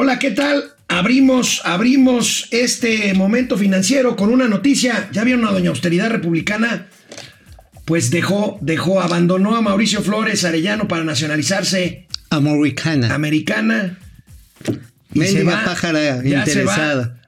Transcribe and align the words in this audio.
Hola, 0.00 0.20
¿qué 0.20 0.30
tal? 0.30 0.62
Abrimos, 0.86 1.60
abrimos 1.64 2.46
este 2.52 3.12
momento 3.14 3.58
financiero 3.58 4.14
con 4.14 4.30
una 4.30 4.46
noticia. 4.46 5.10
¿Ya 5.10 5.24
vieron 5.24 5.44
a 5.44 5.50
Doña 5.50 5.70
Austeridad 5.70 6.08
Republicana? 6.08 6.86
Pues 7.84 8.12
dejó, 8.12 8.58
dejó, 8.60 9.00
abandonó 9.00 9.56
a 9.56 9.60
Mauricio 9.60 10.00
Flores 10.00 10.44
Arellano 10.44 10.86
para 10.86 11.02
nacionalizarse. 11.02 12.06
Americana. 12.30 13.12
Americana. 13.12 13.98
Y 15.14 15.18
Mendiga 15.18 15.64
pájara 15.64 16.24
interesada. 16.24 17.20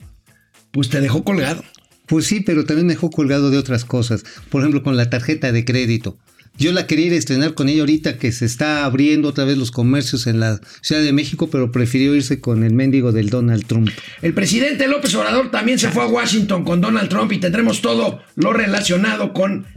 Pues 0.71 0.91
te 0.91 1.01
dejó 1.01 1.25
colgado. 1.25 1.65
Pues 2.07 2.27
sí, 2.27 2.39
pero 2.39 2.67
también 2.67 2.87
dejó 2.87 3.11
colgado 3.11 3.51
de 3.51 3.59
otras 3.59 3.85
cosas. 3.85 4.23
Por 4.49 4.63
ejemplo, 4.63 4.85
con 4.85 4.97
la 4.97 5.11
tarjeta 5.11 5.51
de 5.51 5.65
crédito. 5.65 6.19
Yo 6.61 6.73
la 6.73 6.87
quería 6.87 7.07
ir 7.07 7.13
a 7.15 7.17
estrenar 7.17 7.55
con 7.55 7.71
ella 7.71 7.81
ahorita 7.81 8.19
que 8.19 8.33
se 8.33 8.45
está 8.45 8.85
abriendo 8.85 9.29
otra 9.29 9.47
vez 9.47 9.57
los 9.57 9.71
comercios 9.71 10.27
en 10.27 10.41
la 10.41 10.61
Ciudad 10.83 11.01
de 11.01 11.15
México, 11.15 11.49
pero 11.49 11.73
prefirió 11.73 12.15
irse 12.15 12.39
con 12.39 12.65
el 12.65 12.75
mendigo 12.75 13.13
del 13.13 13.31
Donald 13.31 13.65
Trump. 13.67 13.89
El 14.21 14.35
presidente 14.35 14.87
López 14.87 15.15
Obrador 15.15 15.51
también 15.51 15.79
se 15.79 15.89
fue 15.89 16.03
a 16.03 16.07
Washington 16.07 16.63
con 16.63 16.83
Donald 16.83 17.09
Trump 17.09 17.33
y 17.33 17.39
tendremos 17.39 17.81
todo 17.81 18.21
lo 18.35 18.53
relacionado 18.53 19.33
con 19.33 19.69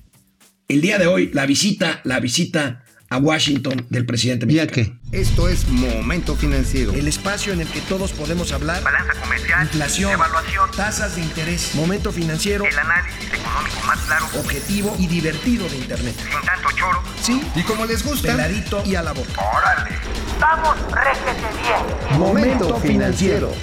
el 0.68 0.82
día 0.82 1.00
de 1.00 1.08
hoy, 1.08 1.30
la 1.32 1.46
visita, 1.46 2.02
la 2.04 2.20
visita 2.20 2.83
a 3.14 3.18
Washington 3.18 3.86
del 3.90 4.06
presidente 4.06 4.48
mexicano. 4.48 4.70
¿Ya 4.70 4.74
qué? 4.74 4.94
Esto 5.12 5.48
es 5.48 5.68
Momento 5.68 6.36
Financiero. 6.36 6.94
El 6.94 7.08
espacio 7.08 7.54
en 7.54 7.62
el 7.62 7.68
que 7.68 7.80
todos 7.82 8.12
podemos 8.12 8.52
hablar. 8.52 8.82
Balanza 8.84 9.14
comercial. 9.22 9.64
Inflación. 9.64 10.12
Evaluación. 10.12 10.72
Tasas 10.76 11.16
de 11.16 11.22
interés. 11.22 11.76
Momento 11.76 12.12
Financiero. 12.12 12.66
El 12.66 12.78
análisis 12.78 13.28
económico 13.32 13.86
más 13.86 14.00
claro. 14.00 14.26
Objetivo 14.40 14.96
y 14.98 15.06
divertido 15.06 15.70
de 15.70 15.78
Internet. 15.78 16.16
Sin 16.18 16.42
tanto 16.42 16.70
choro. 16.76 17.04
Sí. 17.22 17.42
Y 17.56 17.62
como 17.62 17.86
les 17.86 18.04
gusta. 18.04 18.32
Peladito 18.32 18.82
y 18.84 18.96
a 18.96 19.04
la 19.04 19.12
boca. 19.12 19.42
¡Órale! 19.42 19.92
¡Vamos, 20.40 20.76
réjete 20.92 21.48
bien! 21.62 22.20
Momento 22.20 22.80
Financiero. 22.80 23.54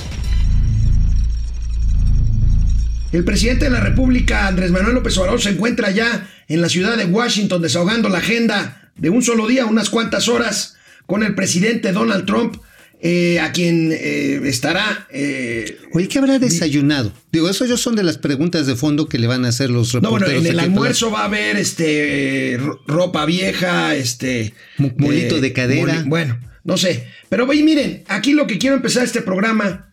El 3.10 3.24
presidente 3.24 3.64
de 3.64 3.72
la 3.72 3.80
República, 3.80 4.46
Andrés 4.46 4.70
Manuel 4.70 4.94
López 4.94 5.18
Obrador, 5.18 5.40
se 5.40 5.50
encuentra 5.50 5.90
ya 5.90 6.28
en 6.46 6.60
la 6.60 6.68
ciudad 6.68 6.96
de 6.96 7.06
Washington 7.06 7.60
desahogando 7.60 8.08
la 8.08 8.18
agenda 8.18 8.89
de 9.00 9.10
un 9.10 9.22
solo 9.22 9.48
día, 9.48 9.66
unas 9.66 9.90
cuantas 9.90 10.28
horas, 10.28 10.76
con 11.06 11.24
el 11.24 11.34
presidente 11.34 11.92
Donald 11.92 12.26
Trump, 12.26 12.56
eh, 13.02 13.40
a 13.40 13.50
quien 13.50 13.90
eh, 13.92 14.40
estará... 14.44 15.08
Eh, 15.10 15.78
Oye, 15.92 16.06
¿qué 16.06 16.18
habrá 16.18 16.38
desayunado? 16.38 17.12
Digo, 17.32 17.48
eso 17.48 17.64
ya 17.64 17.78
son 17.78 17.96
de 17.96 18.02
las 18.02 18.18
preguntas 18.18 18.66
de 18.66 18.76
fondo 18.76 19.08
que 19.08 19.18
le 19.18 19.26
van 19.26 19.44
a 19.46 19.48
hacer 19.48 19.70
los 19.70 19.92
reporteros. 19.92 20.20
No, 20.20 20.26
bueno, 20.26 20.46
en 20.46 20.52
el 20.52 20.60
almuerzo 20.60 21.10
va 21.10 21.22
a 21.22 21.24
haber 21.24 21.56
este 21.56 22.60
ropa 22.86 23.24
vieja, 23.24 23.96
este... 23.96 24.52
Molito 24.76 25.40
de 25.40 25.52
cadera. 25.52 26.04
bueno, 26.06 26.38
no 26.62 26.76
sé. 26.76 27.06
Pero 27.30 27.48
oye, 27.48 27.64
miren, 27.64 28.04
aquí 28.08 28.34
lo 28.34 28.46
que 28.46 28.58
quiero 28.58 28.76
empezar 28.76 29.04
este 29.04 29.22
programa 29.22 29.89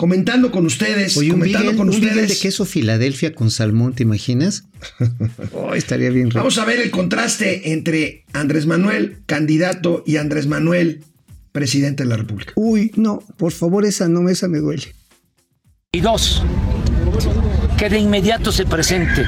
comentando 0.00 0.50
con 0.50 0.64
ustedes, 0.64 1.14
Oye, 1.18 1.28
comentando 1.28 1.72
un 1.72 1.76
con 1.76 1.88
un 1.90 1.94
ustedes. 1.94 2.30
de 2.30 2.36
queso 2.38 2.64
Filadelfia 2.64 3.34
con 3.34 3.50
salmón, 3.50 3.92
¿te 3.92 4.02
imaginas? 4.02 4.64
oh, 5.52 5.74
estaría 5.74 6.08
bien 6.08 6.30
rico. 6.30 6.38
Vamos 6.38 6.56
a 6.56 6.64
ver 6.64 6.80
el 6.80 6.90
contraste 6.90 7.74
entre 7.74 8.24
Andrés 8.32 8.64
Manuel, 8.64 9.18
candidato, 9.26 10.02
y 10.06 10.16
Andrés 10.16 10.46
Manuel, 10.46 11.04
presidente 11.52 12.04
de 12.04 12.08
la 12.08 12.16
República. 12.16 12.54
Uy, 12.56 12.92
no, 12.96 13.22
por 13.36 13.52
favor, 13.52 13.84
esa 13.84 14.08
no, 14.08 14.26
esa 14.30 14.48
me 14.48 14.60
duele. 14.60 14.94
Y 15.92 16.00
dos, 16.00 16.42
que 17.76 17.90
de 17.90 17.98
inmediato 17.98 18.52
se 18.52 18.64
presente 18.64 19.26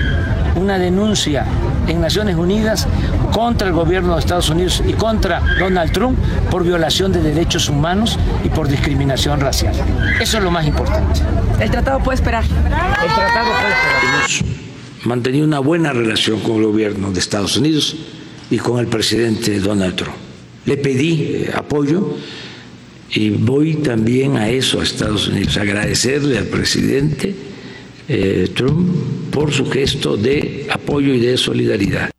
una 0.57 0.79
denuncia 0.79 1.45
en 1.87 2.01
Naciones 2.01 2.37
Unidas 2.37 2.89
contra 3.33 3.67
el 3.67 3.75
gobierno 3.75 4.15
de 4.15 4.21
Estados 4.21 4.51
Unidos 4.51 4.83
y 4.87 4.93
contra 4.93 5.43
Donald 5.59 5.91
Trump 5.93 6.19
por 6.51 6.65
violación 6.65 7.13
de 7.13 7.23
derechos 7.23 7.69
humanos 7.69 8.19
y 8.45 8.49
por 8.51 8.69
discriminación 8.69 9.41
racial. 9.41 9.75
Eso 10.21 10.39
es 10.39 10.45
lo 10.45 10.51
más 10.51 10.67
importante. 10.67 11.21
El 11.59 11.71
tratado 11.71 11.99
puede 12.01 12.17
esperar. 12.17 12.45
El 12.45 12.51
tratado 12.51 13.51
puede 13.51 13.73
esperar. 13.73 14.23
Hemos 14.23 15.07
mantenido 15.07 15.47
una 15.47 15.59
buena 15.59 15.93
relación 15.93 16.41
con 16.41 16.57
el 16.57 16.65
gobierno 16.67 17.11
de 17.11 17.19
Estados 17.19 17.57
Unidos 17.57 17.97
y 18.51 18.59
con 18.59 18.79
el 18.79 18.87
presidente 18.87 19.59
Donald 19.59 19.97
Trump. 19.97 20.17
Le 20.67 20.77
pedí 20.77 21.23
eh, 21.23 21.53
apoyo 21.55 22.17
y 23.11 23.31
voy 23.31 23.77
también 23.77 24.37
a 24.37 24.49
eso, 24.49 24.81
a 24.81 24.85
Estados 24.85 25.29
Unidos, 25.29 25.57
agradecerle 25.57 26.39
al 26.39 26.47
presidente 26.47 27.35
eh, 28.09 28.51
Trump 28.55 29.31
por 29.31 29.53
su 29.53 29.69
gesto 29.71 30.17
de 30.17 30.67
apoyo 30.71 31.15
y 31.15 31.21
de 31.21 31.37
solidaridad. 31.37 32.11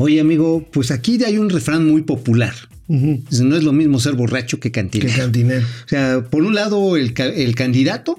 Oye, 0.00 0.20
amigo, 0.20 0.66
pues 0.72 0.90
aquí 0.90 1.22
hay 1.24 1.38
un 1.38 1.50
refrán 1.50 1.86
muy 1.86 2.02
popular. 2.02 2.54
No 2.88 3.56
es 3.56 3.62
lo 3.62 3.72
mismo 3.72 4.00
ser 4.00 4.14
borracho 4.14 4.58
que 4.58 4.72
cantinero. 4.72 5.12
Que 5.12 5.18
cantinero. 5.20 5.64
O 5.64 5.88
sea, 5.88 6.24
por 6.24 6.42
un 6.42 6.56
lado, 6.56 6.96
el, 6.96 7.14
el 7.16 7.54
candidato 7.54 8.18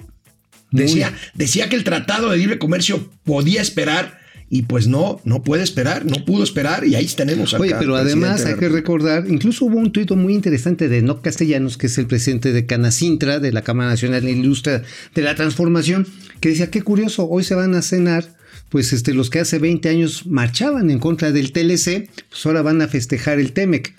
Decía, 0.72 1.14
decía 1.34 1.68
que 1.68 1.76
el 1.76 1.84
Tratado 1.84 2.30
de 2.30 2.38
Libre 2.38 2.58
Comercio 2.58 3.10
podía 3.24 3.60
esperar 3.60 4.18
y 4.48 4.62
pues 4.62 4.86
no, 4.86 5.20
no 5.24 5.42
puede 5.42 5.62
esperar, 5.62 6.04
no 6.04 6.24
pudo 6.24 6.44
esperar 6.44 6.86
y 6.86 6.94
ahí 6.94 7.06
tenemos 7.06 7.54
al 7.54 7.60
Oye, 7.60 7.74
pero 7.78 7.96
además 7.96 8.44
hay 8.44 8.56
que 8.56 8.68
recordar, 8.68 9.24
incluso 9.28 9.66
hubo 9.66 9.78
un 9.78 9.92
tuit 9.92 10.10
muy 10.12 10.34
interesante 10.34 10.88
de 10.88 10.98
Enoch 10.98 11.22
Castellanos, 11.22 11.78
que 11.78 11.86
es 11.86 11.96
el 11.98 12.06
presidente 12.06 12.52
de 12.52 12.66
Canacintra, 12.66 13.38
de 13.38 13.52
la 13.52 13.62
Cámara 13.62 13.90
Nacional 13.90 14.22
de 14.22 14.30
Industria 14.30 14.82
de 15.14 15.22
la 15.22 15.34
Transformación, 15.34 16.06
que 16.40 16.50
decía, 16.50 16.70
qué 16.70 16.82
curioso, 16.82 17.28
hoy 17.28 17.44
se 17.44 17.54
van 17.54 17.74
a 17.74 17.82
cenar, 17.82 18.26
pues 18.72 18.94
este, 18.94 19.12
los 19.12 19.28
que 19.28 19.38
hace 19.38 19.58
20 19.58 19.86
años 19.90 20.26
marchaban 20.26 20.90
en 20.90 20.98
contra 20.98 21.30
del 21.30 21.52
TLC, 21.52 22.08
pues 22.30 22.46
ahora 22.46 22.62
van 22.62 22.80
a 22.80 22.88
festejar 22.88 23.38
el 23.38 23.52
TEMEC, 23.52 23.94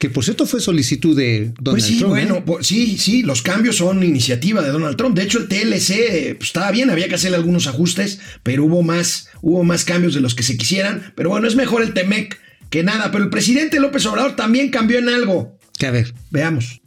que 0.00 0.10
por 0.10 0.24
cierto 0.24 0.46
fue 0.46 0.60
solicitud 0.60 1.16
de 1.16 1.52
Donald 1.60 1.62
Pues 1.62 1.84
sí, 1.84 1.98
Trump. 2.00 2.16
¿eh? 2.16 2.26
bueno, 2.26 2.44
pues 2.44 2.66
sí, 2.66 2.98
sí, 2.98 3.22
los 3.22 3.42
cambios 3.42 3.76
son 3.76 4.02
iniciativa 4.02 4.62
de 4.62 4.70
Donald 4.70 4.96
Trump. 4.96 5.14
De 5.16 5.22
hecho, 5.22 5.38
el 5.38 5.46
TLC 5.46 6.34
pues, 6.38 6.48
estaba 6.48 6.72
bien, 6.72 6.90
había 6.90 7.08
que 7.08 7.14
hacerle 7.14 7.36
algunos 7.36 7.68
ajustes, 7.68 8.18
pero 8.42 8.64
hubo 8.64 8.82
más, 8.82 9.28
hubo 9.42 9.62
más 9.62 9.84
cambios 9.84 10.12
de 10.12 10.20
los 10.20 10.34
que 10.34 10.42
se 10.42 10.56
quisieran. 10.56 11.12
Pero 11.14 11.30
bueno, 11.30 11.46
es 11.46 11.54
mejor 11.54 11.82
el 11.82 11.94
TEMEC 11.94 12.36
que 12.68 12.82
nada. 12.82 13.12
Pero 13.12 13.22
el 13.22 13.30
presidente 13.30 13.78
López 13.78 14.04
Obrador 14.06 14.34
también 14.34 14.70
cambió 14.70 14.98
en 14.98 15.08
algo. 15.08 15.56
Que 15.78 15.86
a 15.86 15.92
ver, 15.92 16.12
Veamos. 16.32 16.80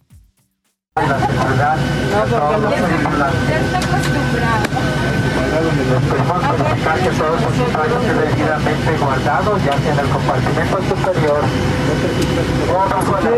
Esperemos 5.89 6.41
verificar 6.59 6.99
que 6.99 7.09
todos 7.17 7.41
sus 7.41 7.53
equipos 7.59 7.87
estén 7.87 8.17
debidamente 8.19 8.97
guardados, 9.01 9.55
ya 9.65 9.73
en 9.73 9.99
el 9.99 10.09
compartimento 10.09 10.77
superior 10.89 11.41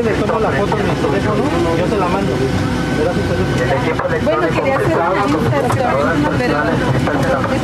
le 0.04 0.14
tomo 0.14 0.40
la 0.40 0.50
foto 0.52 0.78
en 0.78 0.88
mi 0.88 0.94
teléfono, 0.96 1.44
yo 1.78 1.88
se 1.88 1.98
la 1.98 2.08
mando. 2.08 2.32
El 2.32 3.72
equipo 3.72 4.06
electrónico 4.08 4.54
quería 4.56 4.76
hacer 4.78 4.96
una 4.98 5.26
lista, 5.26 5.60
pero- 5.78 6.00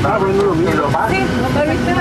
Ah, 0.04 0.18
bueno, 0.20 0.44
lo 0.44 0.54
mismo. 0.56 0.84
Sí, 1.10 1.20
ahorita, 1.58 1.94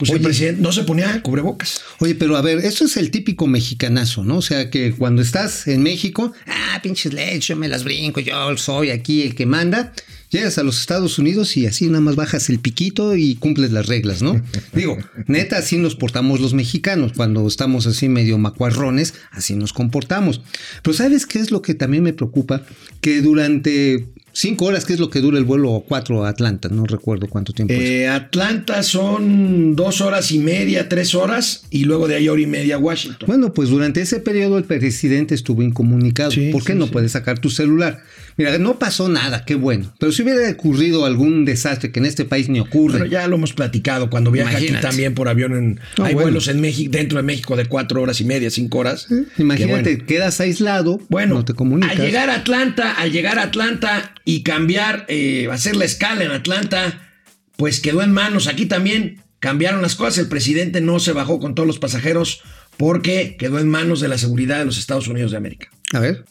Pues 0.00 0.12
el 0.12 0.22
presidente 0.22 0.62
no 0.62 0.72
se 0.72 0.84
ponía 0.84 1.20
cubrebocas. 1.22 1.82
Oye, 1.98 2.14
pero 2.14 2.34
a 2.38 2.40
ver, 2.40 2.58
esto 2.60 2.86
es 2.86 2.96
el 2.96 3.10
típico 3.10 3.46
mexicanazo, 3.46 4.24
¿no? 4.24 4.38
O 4.38 4.42
sea, 4.42 4.70
que 4.70 4.92
cuando 4.92 5.20
estás 5.20 5.68
en 5.68 5.82
México, 5.82 6.32
ah, 6.46 6.80
pinches 6.82 7.12
leches, 7.12 7.48
yo 7.48 7.56
me 7.56 7.68
las 7.68 7.84
brinco, 7.84 8.20
yo 8.20 8.56
soy 8.56 8.88
aquí 8.90 9.20
el 9.20 9.34
que 9.34 9.44
manda. 9.44 9.92
Llegas 10.30 10.56
a 10.56 10.62
los 10.62 10.80
Estados 10.80 11.18
Unidos 11.18 11.54
y 11.58 11.66
así 11.66 11.88
nada 11.88 12.00
más 12.00 12.16
bajas 12.16 12.48
el 12.48 12.60
piquito 12.60 13.14
y 13.14 13.34
cumples 13.34 13.72
las 13.72 13.88
reglas, 13.88 14.22
¿no? 14.22 14.40
Digo, 14.72 14.96
neta, 15.26 15.58
así 15.58 15.76
nos 15.76 15.96
portamos 15.96 16.40
los 16.40 16.54
mexicanos. 16.54 17.12
Cuando 17.14 17.46
estamos 17.46 17.86
así 17.86 18.08
medio 18.08 18.38
macuarrones, 18.38 19.12
así 19.32 19.54
nos 19.54 19.74
comportamos. 19.74 20.40
Pero 20.82 20.96
¿sabes 20.96 21.26
qué 21.26 21.40
es 21.40 21.50
lo 21.50 21.60
que 21.60 21.74
también 21.74 22.04
me 22.04 22.14
preocupa? 22.14 22.62
Que 23.02 23.20
durante 23.20 24.06
cinco 24.32 24.66
horas, 24.66 24.84
que 24.84 24.92
es 24.92 25.00
lo 25.00 25.10
que 25.10 25.20
dura 25.20 25.38
el 25.38 25.44
vuelo 25.44 25.84
4 25.86 26.24
a 26.24 26.28
Atlanta, 26.28 26.68
no 26.68 26.84
recuerdo 26.86 27.28
cuánto 27.28 27.52
tiempo 27.52 27.72
es. 27.74 27.80
Eh, 27.80 28.08
Atlanta 28.08 28.82
son 28.82 29.76
dos 29.76 30.00
horas 30.00 30.32
y 30.32 30.38
media, 30.38 30.88
tres 30.88 31.14
horas, 31.14 31.64
y 31.70 31.84
luego 31.84 32.08
de 32.08 32.16
ahí 32.16 32.28
hora 32.28 32.40
y 32.40 32.46
media 32.46 32.76
a 32.76 32.78
Washington. 32.78 33.26
Bueno, 33.26 33.52
pues 33.52 33.70
durante 33.70 34.00
ese 34.00 34.20
periodo 34.20 34.58
el 34.58 34.64
presidente 34.64 35.34
estuvo 35.34 35.62
incomunicado. 35.62 36.30
Sí, 36.30 36.50
¿Por 36.50 36.64
qué 36.64 36.72
sí, 36.72 36.78
no 36.78 36.86
sí. 36.86 36.92
puedes 36.92 37.12
sacar 37.12 37.38
tu 37.38 37.50
celular? 37.50 38.02
Mira, 38.40 38.56
no 38.56 38.78
pasó 38.78 39.10
nada, 39.10 39.44
qué 39.44 39.54
bueno. 39.54 39.92
Pero 39.98 40.12
si 40.12 40.22
hubiera 40.22 40.48
ocurrido 40.50 41.04
algún 41.04 41.44
desastre 41.44 41.92
que 41.92 42.00
en 42.00 42.06
este 42.06 42.24
país 42.24 42.48
ni 42.48 42.58
ocurre. 42.58 43.00
Bueno, 43.00 43.04
ya 43.04 43.28
lo 43.28 43.36
hemos 43.36 43.52
platicado 43.52 44.08
cuando 44.08 44.30
viaja 44.30 44.56
aquí 44.56 44.68
también 44.80 45.14
por 45.14 45.28
avión. 45.28 45.54
En, 45.54 45.80
No, 45.98 46.04
hay 46.06 46.14
bueno. 46.14 46.28
vuelos 46.28 46.48
en 46.48 46.58
México, 46.58 46.90
dentro 46.90 47.18
de 47.18 47.22
México 47.22 47.54
de 47.54 47.66
cuatro 47.66 48.00
horas 48.00 48.18
y 48.22 48.24
media, 48.24 48.48
cinco 48.48 48.78
horas. 48.78 49.08
Imagínate, 49.36 49.98
Que 49.98 50.06
quedas 50.06 50.40
aislado, 50.40 51.02
Bueno, 51.10 51.34
no 51.34 51.44
te 51.44 51.52
comunicas. 51.52 51.98
al 51.98 52.02
llegar 52.02 52.30
a 52.30 52.36
Atlanta, 52.36 52.92
al 52.92 53.12
llegar 53.12 53.38
a 53.38 53.42
Atlanta 53.42 54.14
y 54.24 54.42
cambiar, 54.42 55.04
eh, 55.08 55.46
hacer 55.52 55.76
la 55.76 55.84
escala 55.84 56.24
en 56.24 56.30
Atlanta, 56.30 57.10
pues 57.58 57.80
quedó 57.80 58.00
en 58.00 58.10
manos. 58.10 58.46
Aquí 58.46 58.64
también 58.64 59.20
cambiaron 59.38 59.82
las 59.82 59.96
cosas. 59.96 60.16
El 60.16 60.28
presidente 60.28 60.80
no 60.80 60.98
se 60.98 61.12
bajó 61.12 61.40
con 61.40 61.54
todos 61.54 61.66
los 61.66 61.78
pasajeros 61.78 62.40
porque 62.78 63.36
quedó 63.38 63.58
en 63.58 63.68
manos 63.68 64.00
de 64.00 64.08
la 64.08 64.16
seguridad 64.16 64.60
de 64.60 64.64
los 64.64 64.78
Estados 64.78 65.08
Unidos 65.08 65.30
de 65.30 65.36
América. 65.36 65.68
A 65.92 66.00
ver. 66.00 66.24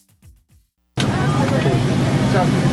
Pues 2.31 2.68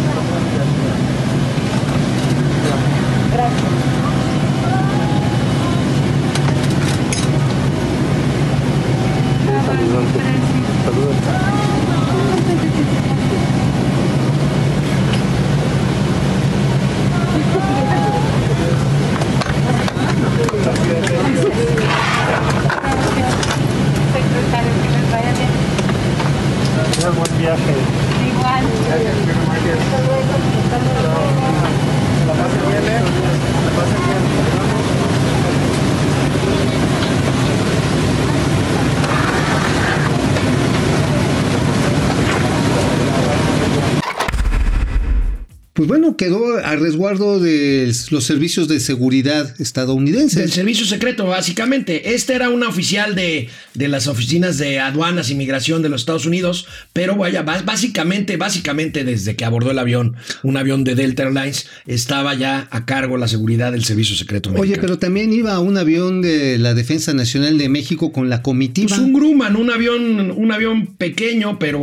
a 46.77 46.81
resguardo 46.81 47.41
de 47.41 47.93
los 48.11 48.25
servicios 48.25 48.69
de 48.69 48.81
seguridad 48.81 49.55
estadounidenses. 49.61 50.37
Del 50.41 50.53
servicio 50.53 50.87
secreto, 50.87 51.27
básicamente. 51.27 52.15
Este 52.15 52.35
era 52.35 52.51
una 52.51 52.69
oficial 52.69 53.15
de, 53.15 53.49
de 53.75 53.89
las 53.89 54.07
oficinas 54.07 54.59
de 54.59 54.79
aduanas 54.81 55.31
y 55.31 55.35
migración 55.35 55.83
de 55.83 55.89
los 55.89 56.03
Estados 56.03 56.27
Unidos, 56.27 56.67
pero 56.93 57.17
vaya, 57.17 57.43
bás- 57.43 57.65
básicamente, 57.65 58.37
básicamente 58.37 59.05
desde 59.05 59.37
que 59.37 59.45
abordó 59.45 59.71
el 59.71 59.79
avión, 59.79 60.17
un 60.43 60.57
avión 60.57 60.85
de 60.85 60.95
Delta 60.95 61.25
Airlines, 61.25 61.67
estaba 61.87 62.35
ya 62.35 62.69
a 62.71 62.87
cargo 62.87 63.17
la 63.17 63.29
seguridad 63.29 63.73
del 63.73 63.85
servicio 63.85 64.17
secreto. 64.17 64.53
Oye, 64.57 64.77
pero 64.81 64.99
también 64.99 65.33
iba 65.33 65.59
un 65.61 65.77
avión 65.79 66.23
de 66.23 66.59
la 66.59 66.75
Defensa 66.75 67.13
Nacional 67.15 67.59
de 67.59 67.69
México 67.69 68.13
con 68.13 68.29
la 68.29 68.43
comitiva. 68.43 68.89
Pues 68.89 69.01
un 69.01 69.13
Grumman, 69.13 69.57
un 69.57 69.71
avión, 69.71 70.31
un 70.31 70.53
avión 70.53 70.87
pequeño, 70.97 71.59
pero 71.59 71.79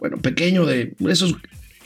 bueno, 0.00 0.16
pequeño 0.18 0.66
de 0.66 0.94
esos. 1.08 1.34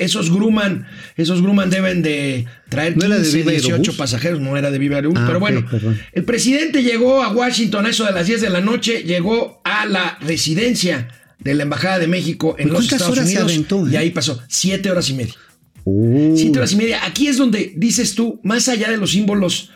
Esos 0.01 0.31
Grumman, 0.31 0.87
esos 1.17 1.43
Grumman 1.43 1.69
deben 1.71 2.03
de 2.03 2.47
traer 2.69 2.97
¿No 2.97 3.05
era 3.05 3.17
de 3.17 3.23
15, 3.23 3.37
Viva 3.37 3.51
18 3.53 3.75
Aerobús? 3.75 3.97
pasajeros, 3.97 4.41
no 4.41 4.57
era 4.57 4.71
de 4.71 4.79
Viva 4.79 4.97
Aerobús, 4.97 5.19
Ah, 5.21 5.25
pero 5.27 5.39
bueno, 5.41 5.65
perdón. 5.71 6.01
el 6.13 6.25
presidente 6.25 6.83
llegó 6.83 7.23
a 7.23 7.31
Washington 7.33 7.87
a 7.87 7.91
eso 7.91 8.05
de 8.05 8.13
las 8.13 8.27
10 8.27 8.41
de 8.41 8.51
la 8.51 8.61
noche, 8.61 9.03
llegó 9.05 9.61
a 9.65 9.85
la 9.87 10.19
residencia 10.21 11.09
de 11.39 11.55
la 11.55 11.63
Embajada 11.65 11.99
de 11.99 12.07
México 12.07 12.57
en 12.59 12.69
¿Pero 12.69 12.81
los 12.81 12.93
Estados 12.93 13.19
Unidos 13.19 13.45
aventó, 13.45 13.87
eh? 13.87 13.91
y 13.93 13.97
ahí 13.97 14.11
pasó 14.11 14.43
siete 14.49 14.91
horas 14.91 15.09
y 15.11 15.15
media. 15.15 15.35
Oh. 15.85 16.35
Siete 16.37 16.59
horas 16.59 16.73
y 16.73 16.77
media. 16.77 17.05
Aquí 17.07 17.27
es 17.29 17.37
donde 17.39 17.73
dices 17.77 18.15
tú, 18.15 18.41
más 18.43 18.69
allá 18.69 18.91
de 18.91 18.97
los 18.99 19.13
símbolos, 19.13 19.71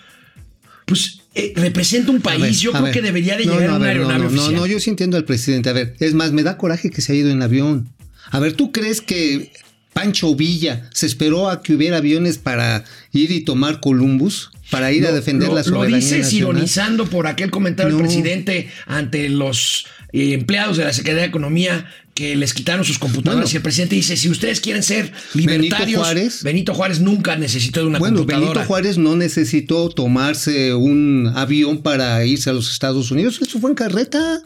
pues 0.86 1.20
eh, 1.34 1.52
representa 1.56 2.10
un 2.10 2.18
ver, 2.22 2.38
país. 2.38 2.60
Yo 2.60 2.70
creo 2.72 2.84
ver. 2.84 2.92
que 2.92 3.02
debería 3.02 3.36
de 3.36 3.46
No, 3.46 3.52
llegar 3.54 3.68
no, 3.68 3.74
a 3.74 3.78
una 3.78 3.86
ver, 3.88 3.96
no, 3.98 4.08
aeronave 4.10 4.34
no, 4.36 4.50
no, 4.50 4.56
no, 4.58 4.66
yo 4.66 4.78
sí 4.80 4.90
entiendo 4.90 5.16
al 5.16 5.24
presidente. 5.24 5.68
A 5.70 5.72
ver, 5.72 5.94
es 6.00 6.14
más, 6.14 6.32
me 6.32 6.42
da 6.42 6.56
coraje 6.58 6.90
que 6.90 7.00
se 7.00 7.12
ha 7.12 7.14
ido 7.14 7.30
en 7.30 7.42
avión. 7.42 7.88
A 8.30 8.38
ver, 8.40 8.52
¿tú 8.52 8.72
crees 8.72 9.00
que 9.00 9.52
Pancho 9.94 10.34
Villa 10.34 10.88
se 10.92 11.06
esperó 11.06 11.48
a 11.48 11.62
que 11.62 11.72
hubiera 11.74 11.96
aviones 11.98 12.36
para 12.36 12.84
ir 13.12 13.30
y 13.30 13.40
tomar 13.40 13.80
Columbus? 13.80 14.50
Para 14.70 14.92
ir 14.92 15.06
a 15.06 15.10
Lo- 15.10 15.16
defender 15.16 15.48
lo, 15.48 15.54
la 15.54 15.60
Lo 15.62 15.64
soberanía 15.68 15.96
dices 15.98 16.18
nacional? 16.24 16.54
ironizando 16.56 17.06
por 17.06 17.26
aquel 17.26 17.50
comentario 17.50 17.92
No. 17.92 17.98
del 17.98 18.06
presidente 18.06 18.68
ante 18.86 19.28
los 19.28 19.86
eh, 20.12 20.32
empleados 20.34 20.76
de 20.76 20.84
la 20.84 20.92
Secretaría 20.92 21.22
de 21.22 21.28
Economía 21.28 21.86
que 22.14 22.36
les 22.36 22.54
quitaron 22.54 22.84
sus 22.84 22.98
computadoras 23.00 23.46
Bueno. 23.46 23.52
y 23.52 23.56
el 23.56 23.62
presidente 23.62 23.96
dice, 23.96 24.16
si 24.16 24.28
ustedes 24.28 24.60
quieren 24.60 24.84
ser 24.84 25.12
libertarios, 25.34 26.00
Juárez. 26.00 26.42
Benito 26.44 26.72
Juárez 26.72 27.00
nunca 27.00 27.34
necesitó 27.36 27.80
de 27.80 27.86
una 27.86 27.98
Bueno, 27.98 28.18
computadora. 28.18 28.50
Benito 28.52 28.66
Juárez 28.68 28.98
no 28.98 29.16
necesitó 29.16 29.88
tomarse 29.88 30.74
un 30.74 31.32
avión 31.34 31.78
para 31.82 32.24
irse 32.24 32.50
a 32.50 32.52
los 32.52 32.70
Estados 32.72 33.10
Unidos. 33.10 33.40
Eso 33.42 33.58
fue 33.58 33.70
en 33.70 33.74
carreta. 33.76 34.40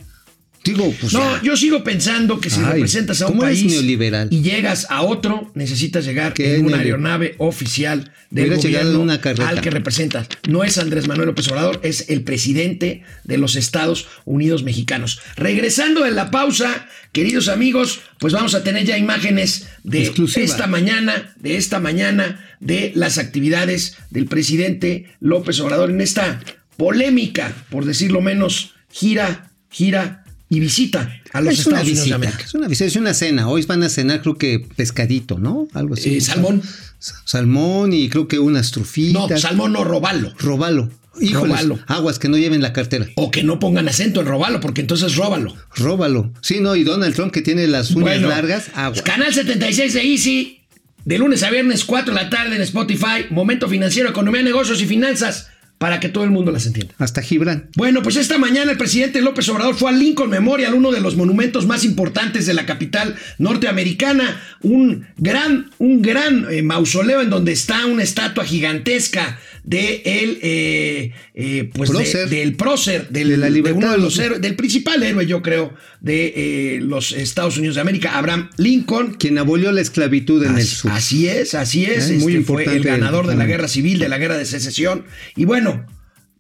Digo, 0.69 0.95
pues 1.01 1.13
No, 1.13 1.21
ya. 1.37 1.43
yo 1.43 1.57
sigo 1.57 1.83
pensando 1.83 2.41
que 2.41 2.51
si 2.51 2.61
Ay, 2.61 2.67
representas 2.75 3.23
a 3.23 3.27
un 3.27 3.33
¿cómo 3.33 3.45
eres 3.45 3.61
país 3.61 3.73
neoliberal? 3.73 4.29
y 4.31 4.43
llegas 4.43 4.87
a 4.91 5.03
otro, 5.03 5.51
necesitas 5.55 6.05
llegar 6.05 6.35
¿Qué 6.35 6.57
en 6.57 6.67
una 6.67 6.79
aeronave 6.79 7.35
oficial 7.39 8.13
del 8.31 8.55
gobierno 8.55 9.01
una 9.01 9.15
al 9.47 9.61
que 9.63 9.71
representas. 9.71 10.29
No 10.49 10.63
es 10.65 10.77
Andrés 10.77 11.09
Manuel 11.09 11.29
López 11.29 11.49
Obrador, 11.49 11.81
es 11.83 12.11
el 12.11 12.23
presidente 12.23 13.03
de 13.25 13.39
los 13.39 13.57
Estados 13.57 14.07
Unidos 14.27 14.63
mexicanos. 14.63 15.21
Regresando 15.37 16.05
de 16.05 16.11
la 16.11 16.31
pausa, 16.31 16.87
queridos 17.13 17.49
amigos, 17.49 18.01
pues 18.19 18.35
vamos 18.35 18.55
a 18.55 18.63
tener 18.63 18.85
ya 18.85 18.99
imágenes 18.99 19.69
de 19.85 20.03
Exclusiva. 20.03 20.45
esta 20.45 20.67
mañana, 20.67 21.35
de 21.41 21.57
esta 21.57 21.81
mañana, 21.81 22.45
de 22.61 22.93
las 22.95 23.17
actividades 23.17 23.97
del 24.11 24.27
presidente 24.27 25.07
López 25.21 25.59
Obrador 25.61 25.91
en 25.91 26.03
esta 26.03 26.41
polémica, 26.77 27.53
por 27.71 27.85
decirlo 27.87 28.21
menos, 28.21 28.75
gira, 28.91 29.51
gira 29.71 30.25
y 30.51 30.61
visita 30.61 31.21
a 31.33 31.41
los 31.41 31.53
es 31.55 31.61
Estados 31.61 31.87
Unidos 31.87 32.07
de 32.09 32.15
América. 32.15 32.45
es 32.45 32.55
una 32.55 32.69
visita, 32.69 32.87
es 32.87 32.97
una 32.97 33.15
cena. 33.15 33.49
Hoy 33.49 33.63
van 33.67 33.83
a 33.83 33.89
cenar, 33.89 34.23
creo 34.23 34.37
que 34.37 34.61
pescadito, 34.77 35.39
¿no? 35.39 35.69
Algo 35.75 35.95
así. 35.95 36.17
Eh, 36.17 36.21
salmón. 36.21 36.63
Sa- 36.99 37.15
Salmón 37.25 37.93
y 37.93 38.09
creo 38.09 38.27
que 38.29 38.39
unas 38.39 38.67
No, 38.69 38.73
trufitas. 38.73 39.41
salmón 39.41 39.73
no, 39.73 39.85
robalo. 39.85 40.33
Robalo. 40.39 40.91
Híjoles, 41.21 41.67
aguas 41.89 42.19
que 42.21 42.29
no 42.29 42.37
lleven 42.39 42.63
la 42.63 42.73
cartera. 42.73 43.07
O 43.17 43.31
que 43.33 43.43
no 43.43 43.59
pongan 43.59 43.89
acento 43.89 44.21
en 44.21 44.27
robalo, 44.27 44.61
porque 44.61 44.81
entonces 44.83 45.17
róbalo. 45.17 45.53
Róbalo. 45.75 46.33
Sí, 46.43 46.61
no, 46.61 46.77
y 46.77 46.85
Donald 46.85 47.13
Trump 47.15 47.33
que 47.33 47.43
tiene 47.43 47.67
las 47.67 47.91
uñas 47.91 48.03
Bueno, 48.03 48.29
largas, 48.29 48.69
agua. 48.75 49.03
Canal 49.03 49.35
76 49.35 49.95
de 49.95 50.03
Easy, 50.03 50.61
de 51.05 51.19
lunes 51.19 51.43
a 51.43 51.51
viernes, 51.51 51.85
4 51.85 52.15
de 52.15 52.23
la 52.23 52.31
tarde 52.31 52.55
en 52.55 52.63
Spotify, 52.63 53.27
Momento 53.31 53.69
Financiero, 53.69 54.09
Economía, 54.11 54.43
Negocios 54.43 54.81
y 54.81 54.87
Finanzas, 54.87 55.49
para 55.79 56.01
que 56.01 56.09
todo 56.09 56.25
el 56.25 56.31
mundo 56.31 56.51
las 56.51 56.67
entienda. 56.67 56.95
Hasta 56.99 57.23
Gibran. 57.23 57.69
Bueno, 57.77 58.03
pues 58.03 58.17
esta 58.17 58.37
mañana 58.37 58.73
el 58.73 58.79
presidente 58.79 59.21
López 59.21 59.49
Obrador 59.49 59.77
fue 59.77 59.91
al 59.91 59.99
Lincoln 59.99 60.29
Memorial, 60.29 60.75
uno 60.75 60.91
de 60.91 61.01
los 61.01 61.17
monumentos 61.17 61.67
más 61.67 61.85
importantes 61.85 62.47
de 62.47 62.55
la 62.55 62.67
capital 62.67 63.15
norteamericana, 63.39 64.41
un 64.61 65.07
gran, 65.17 65.71
un 65.79 66.03
gran 66.03 66.53
eh, 66.53 66.63
mausoleo 66.63 67.23
en 67.23 67.31
donde 67.31 67.53
está 67.53 67.87
una 67.87 68.03
estatua 68.03 68.45
gigantesca 68.45 69.39
de 69.65 70.03
el, 70.05 70.39
eh, 70.43 71.13
eh, 71.35 71.71
pues 71.75 71.91
de- 71.91 72.27
del 72.27 72.55
prócer, 72.55 73.09
del, 73.09 73.29
De 73.31 73.37
la 73.37 73.47
de 73.47 73.53
libertad. 73.53 73.79
uno 73.79 73.93
de 73.93 73.99
los 73.99 74.19
héroes, 74.19 74.41
del 74.41 74.57
principal 74.57 75.03
héroe, 75.03 75.27
yo 75.27 75.43
creo, 75.43 75.75
de 76.01 76.33
eh, 76.77 76.79
los 76.81 77.13
Estados 77.13 77.59
Unidos 77.59 77.75
de 77.77 77.83
América, 77.83 78.17
Abraham 78.19 78.51
Lincoln. 78.57 79.15
Quien 79.15 79.39
abolió 79.39 79.73
la 79.73 79.81
esclavitud 79.81 80.45
en 80.45 80.57
el 80.59 80.67
sur. 80.67 80.91
así 80.93 81.29
es, 81.29 81.55
así 81.55 81.85
es. 81.85 82.11
Eh, 82.11 82.15
muy 82.19 82.35
este, 82.35 82.45
fue 82.45 82.65
el 82.65 82.83
ganador 82.83 83.27
de 83.27 83.37
la 83.37 83.47
guerra 83.47 83.69
civil, 83.69 83.99
de 83.99 84.09
la 84.09 84.19
guerra 84.19 84.37
de 84.39 84.45
secesión. 84.47 85.05
Y 85.37 85.45
bueno, 85.45 85.87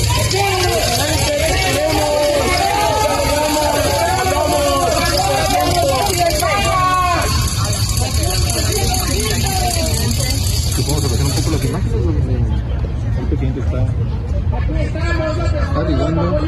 presidente 13.71 15.59
está 15.59 15.81
arribando. 15.81 16.41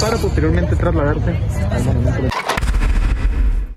Para 0.00 0.16
posteriormente 0.18 0.76
trasladarse 0.76 1.30
al 1.70 1.84
monumento. 1.84 2.28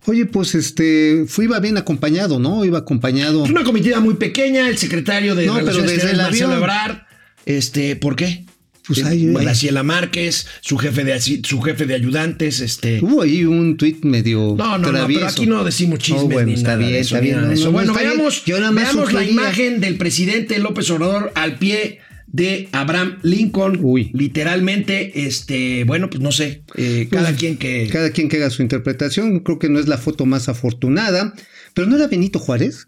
Oye, 0.05 0.25
pues 0.25 0.55
este, 0.55 1.25
fue 1.27 1.45
iba 1.45 1.59
bien 1.59 1.77
acompañado, 1.77 2.39
¿no? 2.39 2.65
Iba 2.65 2.79
acompañado. 2.79 3.43
Una 3.43 3.63
comitiva 3.63 3.99
muy 3.99 4.15
pequeña, 4.15 4.67
el 4.67 4.77
secretario 4.77 5.35
de 5.35 5.45
No, 5.45 5.53
pero 5.53 5.67
Relaciones 5.67 5.91
desde 5.91 6.11
Exteriores, 6.11 6.39
el 6.41 6.45
avión. 6.45 6.57
Ebrard. 6.63 6.97
Este, 7.45 7.95
¿por 7.95 8.15
qué? 8.15 8.45
Pues 8.89 8.99
Eh, 8.99 9.05
ahí, 9.05 9.25
eh. 9.27 9.33
Graciela 9.39 9.83
Márquez, 9.83 10.47
su 10.61 10.77
jefe 10.77 11.03
de 11.03 11.19
su 11.43 11.61
jefe 11.61 11.85
de 11.85 11.93
ayudantes, 11.93 12.59
este. 12.59 12.99
Hubo 13.01 13.21
ahí 13.21 13.45
un 13.45 13.77
tuit 13.77 14.03
medio 14.03 14.55
No, 14.57 14.77
no, 14.77 14.91
no, 14.91 15.07
pero 15.07 15.27
aquí 15.27 15.45
no 15.45 15.63
decimos 15.63 15.99
chismes 15.99 16.23
Oh, 16.23 16.27
bueno, 16.27 16.47
ni 16.47 16.53
está 16.55 16.69
nada 16.69 16.79
bien, 16.79 16.91
de 16.93 16.99
eso, 16.99 17.15
está 17.15 17.23
bien. 17.23 17.53
No, 17.63 17.71
bueno, 17.71 17.93
bien. 17.93 18.09
veamos, 18.09 18.43
Yo 18.45 18.57
veamos 18.59 19.13
la 19.13 19.23
imagen 19.23 19.79
del 19.79 19.95
presidente 19.95 20.59
López 20.59 20.89
Obrador 20.89 21.31
al 21.35 21.59
pie 21.59 21.99
de 22.31 22.67
Abraham 22.71 23.19
Lincoln. 23.21 23.79
Uy. 23.81 24.11
Literalmente, 24.13 25.25
este, 25.27 25.83
bueno, 25.83 26.09
pues 26.09 26.21
no 26.21 26.31
sé, 26.31 26.63
eh, 26.75 27.07
cada 27.11 27.35
quien 27.35 27.57
que... 27.57 27.87
Cada 27.91 28.11
quien 28.11 28.27
que 28.27 28.37
haga 28.37 28.49
su 28.49 28.61
interpretación. 28.61 29.39
Creo 29.41 29.59
que 29.59 29.69
no 29.69 29.79
es 29.79 29.87
la 29.87 29.97
foto 29.97 30.25
más 30.25 30.49
afortunada. 30.49 31.33
Pero 31.73 31.87
no 31.87 31.95
era 31.95 32.07
Benito 32.07 32.39
Juárez. 32.39 32.87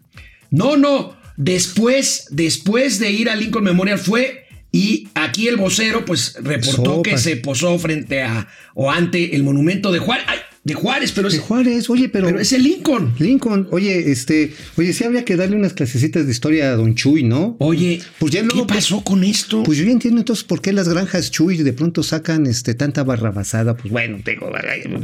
No, 0.50 0.76
no. 0.76 1.16
Después, 1.36 2.26
después 2.30 2.98
de 2.98 3.10
ir 3.10 3.30
a 3.30 3.36
Lincoln 3.36 3.64
Memorial 3.64 3.98
fue 3.98 4.41
y 4.72 5.08
aquí 5.14 5.48
el 5.48 5.56
vocero 5.56 6.04
pues 6.04 6.36
reportó 6.42 7.02
que 7.02 7.18
se 7.18 7.36
posó 7.36 7.78
frente 7.78 8.22
a 8.22 8.48
o 8.74 8.90
ante 8.90 9.36
el 9.36 9.42
monumento 9.42 9.92
de 9.92 9.98
Juárez, 9.98 10.24
ay, 10.28 10.38
de 10.64 10.74
Juárez, 10.74 11.10
pero 11.10 11.26
es, 11.26 11.34
De 11.34 11.40
Juárez, 11.40 11.90
oye, 11.90 12.08
pero. 12.08 12.26
pero 12.26 12.38
es 12.38 12.52
el 12.52 12.62
Lincoln. 12.62 13.14
Lincoln, 13.18 13.66
oye, 13.72 14.12
este, 14.12 14.52
oye, 14.76 14.92
sí 14.92 15.02
habría 15.02 15.24
que 15.24 15.34
darle 15.36 15.56
unas 15.56 15.72
clasecitas 15.72 16.24
de 16.24 16.30
historia 16.30 16.70
a 16.72 16.76
Don 16.76 16.94
Chuy, 16.94 17.24
¿no? 17.24 17.56
Oye, 17.58 18.00
Pues 18.20 18.32
ya 18.32 18.42
¿qué 18.42 18.46
luego, 18.46 18.68
pasó 18.68 19.02
con 19.02 19.24
esto? 19.24 19.64
Pues 19.64 19.78
yo 19.78 19.84
ya 19.84 19.90
entiendo 19.90 20.20
entonces 20.20 20.44
por 20.44 20.62
qué 20.62 20.72
las 20.72 20.88
granjas 20.88 21.32
Chuy 21.32 21.56
de 21.56 21.72
pronto 21.72 22.04
sacan 22.04 22.46
este 22.46 22.74
tanta 22.74 23.02
barrabasada. 23.02 23.76
Pues 23.76 23.92
bueno, 23.92 24.20
tengo 24.24 24.50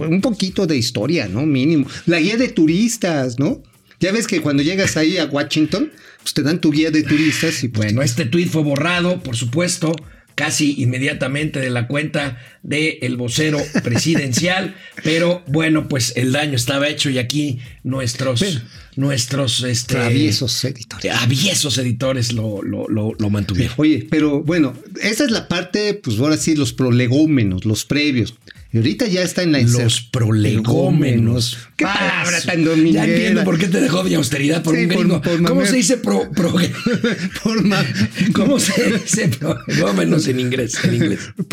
un 0.08 0.20
poquito 0.20 0.66
de 0.68 0.76
historia, 0.76 1.26
¿no? 1.26 1.44
Mínimo. 1.44 1.88
La 2.06 2.20
guía 2.20 2.37
de 2.37 2.48
turistas, 2.48 3.40
¿no? 3.40 3.60
Ya 4.00 4.12
ves 4.12 4.26
que 4.26 4.40
cuando 4.40 4.62
llegas 4.62 4.97
ahí 4.97 5.19
a 5.19 5.25
Washington, 5.26 5.90
pues 6.23 6.35
te 6.35 6.43
dan 6.43 6.61
tu 6.61 6.71
guía 6.71 6.90
de 6.90 7.02
turistas 7.02 7.62
y 7.64 7.69
pues, 7.69 7.87
Bueno, 7.87 8.02
este 8.02 8.25
tuit 8.26 8.49
fue 8.49 8.62
borrado, 8.62 9.21
por 9.23 9.37
supuesto, 9.37 9.93
casi 10.37 10.81
inmediatamente 10.81 11.59
de 11.59 11.69
la 11.71 11.88
cuenta 11.88 12.38
del 12.62 12.99
el 13.02 13.17
vocero 13.17 13.59
presidencial, 13.83 14.76
pero 15.02 15.43
bueno, 15.49 15.88
pues 15.88 16.12
el 16.17 16.31
daño 16.31 16.55
estaba 16.55 16.88
hecho 16.88 17.11
y 17.11 17.19
aquí 17.19 17.59
nuestros, 17.83 18.38
Pero- 18.40 18.61
nuestros 18.95 19.64
este, 19.64 19.95
traviesos 19.95 20.64
editores. 20.64 21.12
aviesos 21.12 21.76
editores 21.78 22.33
lo, 22.33 22.62
lo, 22.62 22.87
lo, 22.88 23.14
lo 23.19 23.31
mantuvieron. 23.31 23.75
Oye, 23.78 24.07
pero 24.09 24.43
bueno, 24.45 24.75
esa 25.02 25.25
es 25.25 25.33
la 25.33 25.49
parte, 25.49 25.95
pues 25.95 26.19
ahora 26.21 26.37
sí, 26.37 26.55
los 26.55 26.73
prolegómenos, 26.73 27.64
los 27.64 27.85
previos. 27.85 28.35
Y 28.70 28.76
ahorita 28.76 29.06
ya 29.06 29.22
está 29.22 29.42
en 29.42 29.52
la 29.52 29.60
Los 29.60 30.02
prolegómenos. 30.02 31.56
Qué 31.76 31.84
Paso. 31.87 31.98
palabra 32.00 32.40
tan 32.42 32.62
Ya 32.64 32.68
dominguera. 32.70 33.04
entiendo 33.06 33.44
por 33.44 33.58
qué 33.58 33.66
te 33.68 33.80
dejó 33.80 34.02
de 34.04 34.14
austeridad 34.16 34.62
por 34.62 34.75
Sí, 34.76 34.82
un 34.82 34.88
gringo. 34.88 35.22
por 35.22 35.42
¿Cómo 35.42 35.64
se 35.64 35.76
dice 35.76 35.96
pro, 35.96 36.30
pro- 36.32 36.52
Por 37.42 37.64
ma- 37.64 37.84
¿Cómo 38.34 38.60
se 38.60 38.92
dice 38.92 39.28
prolegómenos 39.28 40.28
en 40.28 40.40
inglés? 40.40 40.75
En 40.84 40.94
inglés. 40.96 41.20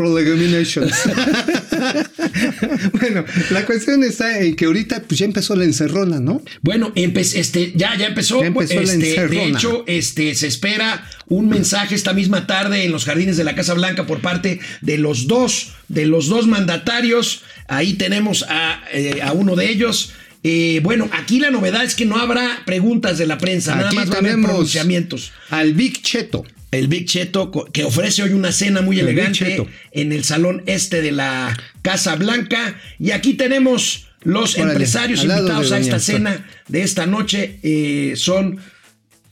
bueno, 2.99 3.25
la 3.51 3.65
cuestión 3.65 4.03
está 4.03 4.39
en 4.39 4.55
que 4.55 4.65
ahorita 4.65 5.03
pues 5.03 5.19
ya 5.19 5.25
empezó 5.25 5.55
la 5.55 5.65
encerrona, 5.65 6.19
¿no? 6.19 6.41
Bueno, 6.61 6.91
este, 6.95 7.73
ya, 7.75 7.95
ya 7.97 8.07
empezó. 8.07 8.41
Ya 8.41 8.47
empezó 8.47 8.75
la 8.75 8.81
este, 8.81 8.97
de 8.97 9.09
encerrona. 9.09 9.57
hecho, 9.57 9.83
este, 9.87 10.35
se 10.35 10.47
espera 10.47 11.07
un 11.27 11.49
mensaje 11.49 11.95
esta 11.95 12.13
misma 12.13 12.47
tarde 12.47 12.83
en 12.83 12.91
los 12.91 13.05
jardines 13.05 13.37
de 13.37 13.43
la 13.43 13.55
Casa 13.55 13.73
Blanca 13.73 14.05
por 14.05 14.21
parte 14.21 14.59
de 14.81 14.97
los 14.97 15.27
dos, 15.27 15.73
de 15.87 16.05
los 16.05 16.27
dos 16.27 16.47
mandatarios. 16.47 17.43
Ahí 17.67 17.93
tenemos 17.93 18.45
a, 18.47 18.83
eh, 18.91 19.21
a 19.23 19.33
uno 19.33 19.55
de 19.55 19.69
ellos. 19.69 20.13
Eh, 20.43 20.79
bueno, 20.83 21.09
aquí 21.11 21.39
la 21.39 21.49
novedad 21.49 21.83
es 21.83 21.95
que 21.95 22.05
no 22.05 22.17
habrá 22.17 22.61
preguntas 22.65 23.17
de 23.17 23.25
la 23.25 23.39
prensa, 23.39 23.75
nada 23.75 23.91
más 23.91 24.11
va 24.11 24.15
a 24.15 24.19
haber 24.19 24.39
pronunciamientos. 24.39 25.31
al 25.49 25.73
Big 25.73 26.03
Cheto. 26.03 26.45
El 26.77 26.87
Big 26.87 27.05
Cheto, 27.05 27.51
que 27.71 27.83
ofrece 27.83 28.23
hoy 28.23 28.33
una 28.33 28.51
cena 28.51 28.81
muy 28.81 28.99
El 28.99 29.07
elegante 29.07 29.65
en 29.91 30.11
el 30.11 30.23
salón 30.23 30.63
este 30.65 31.01
de 31.01 31.11
la 31.11 31.57
Casa 31.81 32.15
Blanca. 32.15 32.79
Y 32.99 33.11
aquí 33.11 33.33
tenemos 33.33 34.07
los 34.23 34.55
Órale, 34.55 34.71
empresarios 34.71 35.23
invitados 35.23 35.71
a 35.71 35.79
esta 35.79 35.99
cena 35.99 36.47
de 36.67 36.81
esta 36.81 37.05
noche. 37.05 37.59
Eh, 37.63 38.13
son 38.15 38.59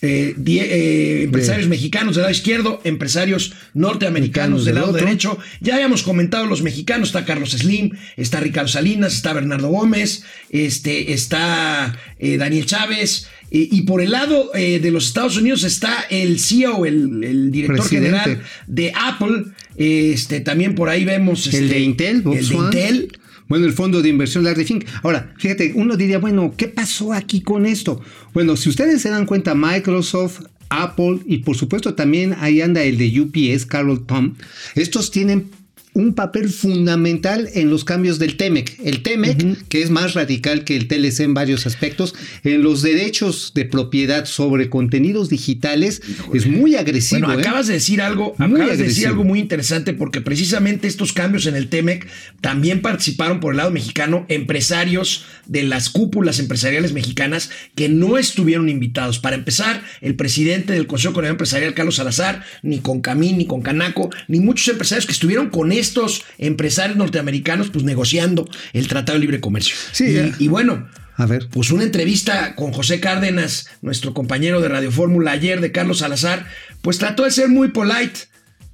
eh, 0.03 0.33
die- 0.37 0.59
eh, 0.61 1.23
empresarios 1.23 1.67
mexicanos 1.67 2.13
del 2.15 2.23
lado 2.23 2.31
izquierdo, 2.33 2.79
empresarios 2.83 3.53
norteamericanos 3.73 4.65
del 4.65 4.75
del 4.75 4.81
lado 4.81 4.93
otro. 4.93 5.05
derecho. 5.05 5.37
Ya 5.61 5.75
habíamos 5.75 6.03
comentado 6.03 6.45
los 6.45 6.61
mexicanos, 6.61 7.09
está 7.09 7.25
Carlos 7.25 7.51
Slim, 7.51 7.91
está 8.17 8.39
Ricardo 8.39 8.67
Salinas, 8.67 9.13
está 9.15 9.33
Bernardo 9.33 9.69
Gómez, 9.69 10.23
este, 10.49 11.13
está 11.13 11.97
eh, 12.19 12.37
Daniel 12.37 12.65
Chávez. 12.65 13.27
y 13.55 13.83
por 13.83 14.01
el 14.01 14.11
lado 14.11 14.49
de 14.55 14.89
los 14.91 15.05
Estados 15.07 15.37
Unidos 15.37 15.63
está 15.63 16.05
el 16.09 16.39
CEO, 16.39 16.85
el, 16.87 17.23
el 17.23 17.51
director 17.51 17.77
Presidente. 17.87 18.19
general 18.19 18.41
de 18.67 18.91
Apple. 18.95 19.43
Este, 19.77 20.39
también 20.41 20.73
por 20.75 20.89
ahí 20.89 21.05
vemos 21.05 21.45
el 21.53 21.63
este, 21.65 21.75
de 21.75 21.79
Intel, 21.81 22.23
el 22.25 22.47
de. 22.49 22.55
Intel. 22.55 23.17
Bueno, 23.53 23.67
el 23.67 23.73
fondo 23.73 24.01
de 24.01 24.09
inversión 24.09 24.43
Larry 24.43 24.65
Fink. 24.65 24.85
Ahora, 25.03 25.31
fíjate, 25.37 25.73
uno 25.75 25.95
diría, 25.95 26.17
bueno, 26.17 26.55
¿qué 26.57 26.67
pasó 26.67 27.13
aquí 27.13 27.41
con 27.41 27.67
esto? 27.67 28.01
Bueno, 28.33 28.55
si 28.55 28.67
ustedes 28.67 28.99
se 28.99 29.11
dan 29.11 29.27
cuenta, 29.27 29.53
Microsoft, 29.53 30.39
Apple 30.69 31.19
y 31.27 31.37
por 31.37 31.55
supuesto 31.55 31.93
también 31.93 32.35
ahí 32.39 32.61
anda 32.61 32.81
el 32.81 32.97
de 32.97 33.21
UPS, 33.21 33.67
Carol 33.67 34.07
Tom, 34.07 34.33
estos 34.73 35.11
tienen 35.11 35.51
un 35.93 36.13
papel 36.13 36.49
fundamental 36.49 37.49
en 37.53 37.69
los 37.69 37.85
cambios 37.85 38.19
del 38.19 38.35
TEMEC. 38.37 38.79
El 38.83 39.03
TEMEC, 39.03 39.67
que 39.67 39.81
es 39.81 39.89
más 39.89 40.13
radical 40.13 40.63
que 40.63 40.75
el 40.75 40.87
TLC 40.87 41.21
en 41.21 41.33
varios 41.33 41.67
aspectos, 41.67 42.15
en 42.43 42.63
los 42.63 42.81
derechos 42.81 43.51
de 43.53 43.65
propiedad 43.65 44.25
sobre 44.25 44.69
contenidos 44.69 45.29
digitales, 45.29 46.01
es 46.33 46.47
muy 46.47 46.75
agresivo. 46.75 47.27
Bueno, 47.27 47.39
¿eh? 47.39 47.43
acabas 47.43 47.67
de 47.67 47.73
decir 47.73 48.01
algo, 48.01 48.35
Muy 48.37 48.61
acabas 48.61 48.77
de 48.77 48.85
decir 48.85 49.07
algo 49.07 49.23
muy 49.23 49.39
interesante 49.39 49.93
porque 49.93 50.21
precisamente 50.21 50.87
estos 50.87 51.13
cambios 51.13 51.45
en 51.45 51.55
el 51.55 51.69
TEMEC 51.69 52.07
también 52.41 52.81
participaron 52.81 53.39
por 53.39 53.53
el 53.53 53.57
lado 53.57 53.71
mexicano 53.71 54.25
empresarios 54.29 55.25
de 55.45 55.63
las 55.63 55.89
cúpulas 55.89 56.39
empresariales 56.39 56.93
mexicanas 56.93 57.51
que 57.75 57.89
no 57.89 58.17
estuvieron 58.17 58.69
invitados. 58.69 59.19
Para 59.19 59.35
empezar, 59.35 59.83
el 60.01 60.15
presidente 60.15 60.73
del 60.73 60.87
Consejo 60.87 61.13
Coordinador 61.13 61.35
Empresarial, 61.35 61.73
Carlos 61.73 61.95
Salazar, 61.95 62.43
ni 62.63 62.79
con 62.79 63.01
Camín, 63.01 63.37
ni 63.37 63.45
con 63.45 63.61
Canaco, 63.61 64.09
ni 64.27 64.39
muchos 64.39 64.67
empresarios 64.69 65.05
que 65.05 65.11
estuvieron 65.11 65.49
con 65.49 65.71
estos 65.83 66.23
empresarios 66.37 66.97
norteamericanos, 66.97 67.69
pues 67.69 67.83
negociando 67.85 68.47
el 68.73 68.87
Tratado 68.87 69.17
de 69.17 69.21
Libre 69.21 69.39
Comercio. 69.41 69.75
Sí, 69.91 70.17
y, 70.39 70.45
y 70.45 70.47
bueno, 70.47 70.87
A 71.17 71.25
ver. 71.27 71.47
pues 71.51 71.69
una 71.71 71.83
entrevista 71.83 72.55
con 72.55 72.71
José 72.71 72.99
Cárdenas, 72.99 73.69
nuestro 73.81 74.13
compañero 74.13 74.61
de 74.61 74.69
Radio 74.69 74.91
Fórmula 74.91 75.31
ayer 75.31 75.61
de 75.61 75.71
Carlos 75.71 75.99
Salazar, 75.99 76.47
pues 76.81 76.97
trató 76.97 77.23
de 77.23 77.31
ser 77.31 77.49
muy 77.49 77.67
polite, 77.69 78.21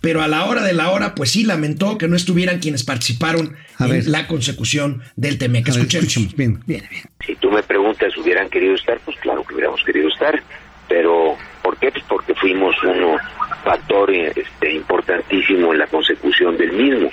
pero 0.02 0.22
a 0.22 0.30
la 0.30 0.46
hora 0.46 0.64
de 0.64 0.72
la 0.72 0.92
hora, 0.92 1.14
pues 1.14 1.32
sí 1.32 1.44
lamentó 1.44 1.98
que 1.98 2.08
no 2.08 2.16
estuvieran 2.16 2.60
quienes 2.60 2.84
participaron 2.86 3.58
A 3.78 3.84
en 3.86 3.92
ver. 3.92 4.08
la 4.08 4.28
consecución 4.28 5.02
del 5.18 5.38
TEMEC. 5.38 5.68
Escuchemos. 5.68 5.94
escuchemos, 6.08 6.36
bien. 6.38 6.60
Bien, 6.66 6.86
bien. 6.90 7.04
Si 7.28 7.36
tú 7.36 7.52
me 7.52 7.62
preguntas, 7.64 8.16
¿hubieran 8.18 8.50
querido 8.50 8.76
estar? 8.76 8.98
Pues 9.04 9.18
claro 9.20 9.44
que 9.44 9.54
hubiéramos 9.56 9.84
querido 9.84 10.08
estar. 10.08 10.42
Pero, 10.88 11.36
¿por 11.62 11.78
qué? 11.78 11.92
Pues 11.92 12.04
porque 12.08 12.34
fuimos 12.36 12.76
un 12.84 13.18
factor 13.64 14.12
eh, 14.12 14.32
este, 14.36 14.74
importantísimo 14.74 15.74
en 15.74 15.80
la 15.80 15.88
consecución 15.88 16.58
del 16.58 16.72
mismo. 16.74 17.10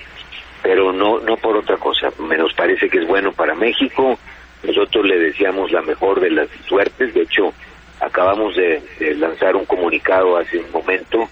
Pero 0.62 0.92
no, 0.92 1.20
no 1.20 1.36
por 1.36 1.56
otra 1.56 1.76
cosa. 1.76 2.08
Me 2.18 2.36
nos 2.36 2.52
parece 2.54 2.88
que 2.88 2.98
es 2.98 3.06
bueno 3.06 3.32
para 3.32 3.54
México. 3.54 4.18
Nosotros 4.62 5.06
le 5.06 5.18
deseamos 5.18 5.70
la 5.70 5.82
mejor 5.82 6.20
de 6.20 6.30
las 6.30 6.48
suertes. 6.66 7.14
De 7.14 7.22
hecho, 7.22 7.52
acabamos 8.00 8.56
de, 8.56 8.82
de 8.98 9.14
lanzar 9.14 9.54
un 9.54 9.64
comunicado 9.64 10.36
hace 10.36 10.58
un 10.58 10.70
momento 10.72 11.28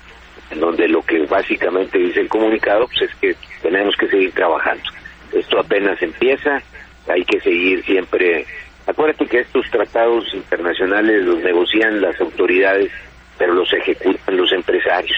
en 0.51 0.61
donde 0.61 0.89
lo 0.89 1.03
que 1.03 1.25
básicamente 1.27 1.99
dice 1.99 2.21
el 2.21 2.29
comunicado 2.29 2.87
pues 2.87 3.11
es 3.11 3.15
que 3.17 3.37
tenemos 3.63 3.95
que 3.97 4.09
seguir 4.09 4.33
trabajando. 4.33 4.85
Esto 5.33 5.59
apenas 5.59 6.01
empieza, 6.01 6.63
hay 7.09 7.25
que 7.25 7.41
seguir 7.41 7.85
siempre. 7.85 8.47
Acuérdate 8.87 9.27
que 9.27 9.41
estos 9.41 9.69
tratados 9.71 10.25
internacionales 10.35 11.25
los 11.25 11.39
negocian 11.39 12.01
las 12.01 12.21
autoridades, 12.21 12.93
pero 13.39 13.55
los 13.55 13.73
ejecutan 13.73 14.37
los 14.37 14.53
empresarios. 14.53 15.17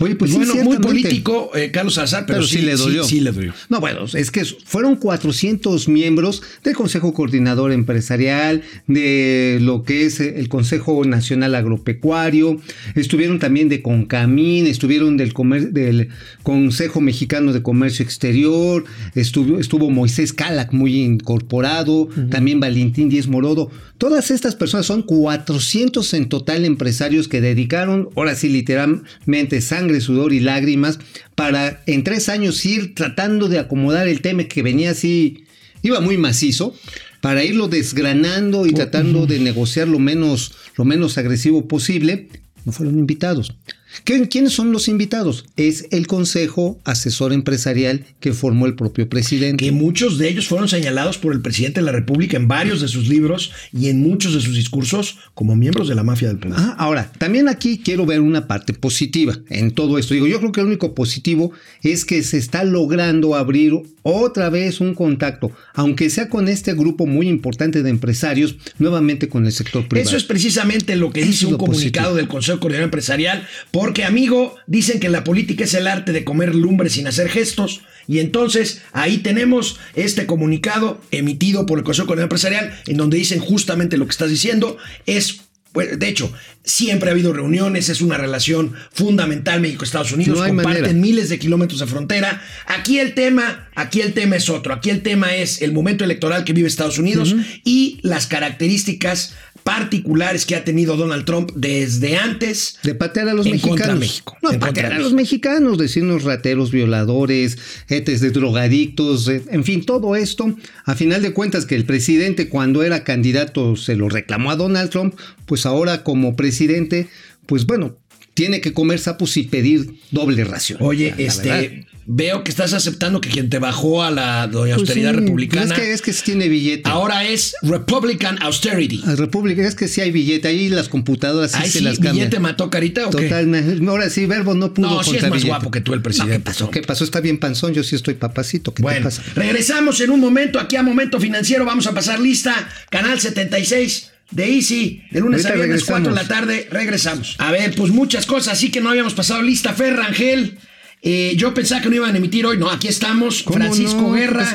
Oye, 0.00 0.16
pues 0.16 0.30
sí, 0.30 0.36
bueno, 0.36 0.54
muy 0.64 0.76
político 0.78 1.50
eh, 1.54 1.70
Carlos 1.70 1.94
Salazar, 1.94 2.24
pero, 2.26 2.38
Pero 2.38 2.48
sí, 2.48 2.58
le 2.62 2.76
dolió. 2.76 3.04
Sí, 3.04 3.20
le 3.20 3.32
dolió. 3.32 3.52
No, 3.68 3.80
bueno, 3.80 4.04
es 4.12 4.30
que 4.30 4.44
fueron 4.44 4.96
400 4.96 5.88
miembros 5.88 6.42
del 6.64 6.74
Consejo 6.74 7.12
Coordinador 7.12 7.72
Empresarial, 7.72 8.62
de 8.86 9.58
lo 9.60 9.82
que 9.84 10.04
es 10.06 10.20
el 10.20 10.48
Consejo 10.48 11.04
Nacional 11.04 11.54
Agropecuario, 11.54 12.60
estuvieron 12.94 13.38
también 13.38 13.68
de 13.68 13.82
Concamín, 13.82 14.66
estuvieron 14.66 15.16
del, 15.16 15.32
comer- 15.32 15.72
del 15.72 16.08
Consejo 16.42 17.00
Mexicano 17.00 17.52
de 17.52 17.62
Comercio 17.62 18.04
Exterior, 18.04 18.84
estuvo, 19.14 19.58
estuvo 19.58 19.90
Moisés 19.90 20.32
Calac 20.32 20.72
muy 20.72 20.96
incorporado, 21.02 22.08
también 22.30 22.60
Valentín 22.60 23.08
Díez 23.08 23.26
Morodo. 23.28 23.70
Todas 23.98 24.30
estas 24.30 24.54
personas 24.54 24.86
son 24.86 25.02
400 25.02 26.14
en 26.14 26.28
total 26.28 26.64
empresarios 26.64 27.26
que 27.26 27.40
dedicaron, 27.40 28.08
ahora 28.16 28.34
sí, 28.36 28.48
literalmente 28.48 29.60
sangre, 29.78 30.00
sudor 30.00 30.32
y 30.32 30.40
lágrimas 30.40 30.98
para 31.34 31.82
en 31.86 32.02
tres 32.02 32.28
años 32.28 32.64
ir 32.64 32.94
tratando 32.94 33.48
de 33.48 33.58
acomodar 33.58 34.08
el 34.08 34.20
tema 34.20 34.44
que 34.44 34.62
venía 34.62 34.90
así, 34.90 35.44
iba 35.82 36.00
muy 36.00 36.16
macizo, 36.16 36.74
para 37.20 37.44
irlo 37.44 37.68
desgranando 37.68 38.66
y 38.66 38.72
tratando 38.72 39.26
de 39.26 39.40
negociar 39.40 39.88
lo 39.88 39.98
menos, 39.98 40.52
lo 40.76 40.84
menos 40.84 41.18
agresivo 41.18 41.66
posible. 41.66 42.28
No 42.64 42.72
fueron 42.72 42.98
invitados. 42.98 43.56
¿Qué- 44.04 44.28
¿Quiénes 44.28 44.52
son 44.52 44.72
los 44.72 44.88
invitados? 44.88 45.44
Es 45.56 45.86
el 45.90 46.06
Consejo 46.06 46.78
Asesor 46.84 47.32
Empresarial 47.32 48.04
que 48.20 48.32
formó 48.32 48.66
el 48.66 48.74
propio 48.74 49.08
presidente. 49.08 49.64
Que 49.64 49.72
muchos 49.72 50.18
de 50.18 50.28
ellos 50.28 50.48
fueron 50.48 50.68
señalados 50.68 51.18
por 51.18 51.32
el 51.32 51.40
presidente 51.40 51.80
de 51.80 51.86
la 51.86 51.92
República 51.92 52.36
en 52.36 52.48
varios 52.48 52.80
de 52.80 52.88
sus 52.88 53.08
libros 53.08 53.52
y 53.72 53.88
en 53.88 54.00
muchos 54.00 54.34
de 54.34 54.40
sus 54.40 54.54
discursos 54.54 55.18
como 55.34 55.56
miembros 55.56 55.88
de 55.88 55.94
la 55.94 56.02
mafia 56.02 56.28
del 56.28 56.38
poder. 56.38 56.56
Ah, 56.58 56.76
ahora, 56.78 57.12
también 57.18 57.48
aquí 57.48 57.80
quiero 57.84 58.06
ver 58.06 58.20
una 58.20 58.46
parte 58.46 58.72
positiva 58.72 59.36
en 59.48 59.70
todo 59.72 59.98
esto. 59.98 60.14
Digo, 60.14 60.26
yo 60.26 60.38
creo 60.38 60.52
que 60.52 60.60
el 60.60 60.66
único 60.66 60.94
positivo 60.94 61.52
es 61.82 62.04
que 62.04 62.22
se 62.22 62.38
está 62.38 62.64
logrando 62.64 63.34
abrir 63.34 63.74
otra 64.02 64.48
vez 64.48 64.80
un 64.80 64.94
contacto, 64.94 65.50
aunque 65.74 66.08
sea 66.08 66.28
con 66.30 66.48
este 66.48 66.72
grupo 66.72 67.06
muy 67.06 67.28
importante 67.28 67.82
de 67.82 67.90
empresarios, 67.90 68.56
nuevamente 68.78 69.28
con 69.28 69.44
el 69.44 69.52
sector 69.52 69.86
privado. 69.86 70.08
Eso 70.08 70.16
es 70.16 70.24
precisamente 70.24 70.96
lo 70.96 71.10
que 71.12 71.20
Eso 71.20 71.30
dice 71.30 71.46
un 71.46 71.52
lo 71.52 71.58
comunicado 71.58 72.06
positivo. 72.10 72.16
del 72.16 72.28
Consejo 72.28 72.60
Coordinador 72.60 72.84
Empresarial, 72.84 73.46
porque 73.88 74.04
amigo, 74.04 74.54
dicen 74.66 75.00
que 75.00 75.08
la 75.08 75.24
política 75.24 75.64
es 75.64 75.72
el 75.72 75.86
arte 75.86 76.12
de 76.12 76.22
comer 76.22 76.54
lumbre 76.54 76.90
sin 76.90 77.06
hacer 77.06 77.30
gestos, 77.30 77.80
y 78.06 78.18
entonces 78.18 78.82
ahí 78.92 79.16
tenemos 79.16 79.80
este 79.94 80.26
comunicado 80.26 81.00
emitido 81.10 81.64
por 81.64 81.78
el 81.78 81.84
Consejo 81.86 82.06
Coordinador 82.06 82.26
Empresarial, 82.26 82.78
en 82.86 82.98
donde 82.98 83.16
dicen 83.16 83.38
justamente 83.38 83.96
lo 83.96 84.04
que 84.04 84.10
estás 84.10 84.28
diciendo, 84.28 84.76
es... 85.06 85.40
pues, 85.72 85.98
de 85.98 86.06
hecho, 86.06 86.30
siempre 86.64 87.08
ha 87.08 87.12
habido 87.12 87.32
reuniones, 87.32 87.88
es 87.88 88.02
una 88.02 88.18
relación 88.18 88.74
fundamental 88.92 89.62
México-Estados 89.62 90.12
Unidos, 90.12 90.38
No 90.38 90.46
comparten 90.46 90.82
manera. 90.82 90.92
miles 90.92 91.30
de 91.30 91.38
kilómetros 91.38 91.80
de 91.80 91.86
frontera. 91.86 92.42
Aquí 92.66 92.98
el 92.98 93.14
tema, 93.14 93.70
aquí 93.74 94.02
el 94.02 94.12
tema 94.12 94.36
es 94.36 94.50
otro. 94.50 94.74
Aquí 94.74 94.90
el 94.90 95.00
tema 95.00 95.34
es 95.34 95.62
el 95.62 95.72
momento 95.72 96.04
electoral 96.04 96.44
que 96.44 96.52
vive 96.52 96.68
Estados 96.68 96.98
Unidos 96.98 97.34
y 97.64 98.00
las 98.02 98.26
características 98.26 99.34
particulares 99.68 100.46
que 100.46 100.56
ha 100.56 100.64
tenido 100.64 100.96
Donald 100.96 101.26
Trump 101.26 101.50
desde 101.54 102.16
antes 102.16 102.78
De 102.82 102.94
patear 102.94 103.28
a 103.28 103.34
los 103.34 103.44
en 103.44 103.52
mexicanos. 103.52 103.98
México. 103.98 104.38
No, 104.42 104.50
En 104.50 104.60
patear 104.60 104.94
a 104.94 104.98
los 104.98 105.12
mexicanos, 105.12 105.76
decirnos 105.76 106.24
rateros, 106.24 106.70
violadores, 106.70 107.58
etes 107.86 108.22
de 108.22 108.30
drogadictos, 108.30 109.28
eh, 109.28 109.42
en 109.50 109.64
fin, 109.64 109.84
todo 109.84 110.16
esto. 110.16 110.56
A 110.86 110.94
final 110.94 111.20
de 111.20 111.34
cuentas, 111.34 111.66
que 111.66 111.74
el 111.74 111.84
presidente 111.84 112.48
cuando 112.48 112.82
era 112.82 113.04
candidato 113.04 113.76
se 113.76 113.94
lo 113.94 114.08
reclamó 114.08 114.50
a 114.50 114.56
Donald 114.56 114.88
Trump, 114.88 115.14
pues 115.44 115.66
ahora 115.66 116.02
como 116.02 116.34
presidente, 116.34 117.08
pues 117.44 117.66
bueno, 117.66 117.98
tiene 118.32 118.62
que 118.62 118.72
comer 118.72 118.98
sapos 119.00 119.36
y 119.36 119.42
pedir 119.42 119.96
doble 120.10 120.44
ración. 120.44 120.78
Oye, 120.80 121.14
este, 121.18 121.48
verdad. 121.48 121.70
Veo 122.10 122.42
que 122.42 122.50
estás 122.50 122.72
aceptando 122.72 123.20
que 123.20 123.28
quien 123.28 123.50
te 123.50 123.58
bajó 123.58 124.02
a 124.02 124.10
la 124.10 124.46
doña 124.46 124.74
Pues 124.76 124.88
austeridad 124.88 125.10
sí, 125.12 125.16
republicana 125.20 125.66
pues 125.66 125.78
Es 125.78 125.84
que, 125.84 125.92
es 125.92 126.02
que 126.02 126.12
sí 126.14 126.22
tiene 126.24 126.48
billete. 126.48 126.88
ahora 126.88 127.24
es 127.24 127.54
Republican 127.60 128.38
Austerity. 128.42 129.02
La 129.04 129.14
República, 129.14 129.66
es 129.66 129.74
que 129.74 129.88
sí 129.88 130.00
hay 130.00 130.10
billete. 130.10 130.48
Ahí 130.48 130.70
las 130.70 130.88
computadoras 130.88 131.52
sí 131.52 131.58
Ahí 131.60 131.68
se 131.70 131.78
sí, 131.80 131.84
las 131.84 131.96
cambian. 131.96 132.14
billete 132.16 132.40
mató 132.40 132.70
carita 132.70 133.06
o 133.06 133.10
qué? 133.10 133.24
Totalmente. 133.24 133.84
Ahora 133.86 134.08
sí, 134.08 134.24
Verbo 134.24 134.54
no 134.54 134.72
pudo 134.72 134.88
No, 134.88 135.02
sí 135.04 135.16
es 135.16 135.22
más 135.22 135.32
billete. 135.32 135.48
guapo 135.48 135.70
que 135.70 135.82
tú 135.82 135.92
el 135.92 135.98
No, 135.98 136.02
presidente. 136.04 136.38
¿Qué 136.38 136.40
pasó? 136.44 136.70
¿Qué 136.70 136.80
pasó? 136.82 137.04
Está 137.04 137.20
bien 137.20 137.38
panzón. 137.38 137.74
Yo 137.74 137.82
sí 137.84 137.94
estoy 137.94 138.14
papacito. 138.14 138.72
¿Qué 138.72 138.76
te 138.76 138.82
Bueno, 138.84 139.04
pasa? 139.04 139.22
regresamos 139.34 140.00
en 140.00 140.08
un 140.10 140.20
momento 140.20 140.58
aquí 140.58 140.76
a 140.76 140.82
Momento 140.82 141.20
Financiero. 141.20 141.66
Vamos 141.66 141.86
a 141.86 141.92
pasar 141.92 142.20
lista. 142.20 142.68
Canal 142.90 143.20
76 143.20 144.12
de 144.30 144.44
Easy. 144.54 145.02
De 145.10 145.20
lunes 145.20 145.44
a 145.44 145.52
viernes, 145.52 145.84
4 145.84 146.08
de 146.08 146.14
la 146.14 146.26
tarde. 146.26 146.68
Regresamos. 146.70 147.34
A 147.38 147.52
ver, 147.52 147.74
pues 147.74 147.92
muchas 147.92 148.24
cosas. 148.24 148.54
Así 148.54 148.70
que 148.70 148.80
no 148.80 148.88
habíamos 148.88 149.12
pasado 149.14 149.42
lista. 149.42 149.74
Fer 149.74 149.94
Rangel. 149.94 150.56
Eh, 151.02 151.34
yo 151.36 151.54
pensaba 151.54 151.80
que 151.80 151.88
no 151.88 151.96
iban 151.96 152.14
a 152.14 152.18
emitir 152.18 152.44
hoy. 152.46 152.58
No, 152.58 152.70
aquí 152.70 152.88
estamos. 152.88 153.42
¿Cómo 153.42 153.58
Francisco 153.58 154.12
Guerra. 154.12 154.54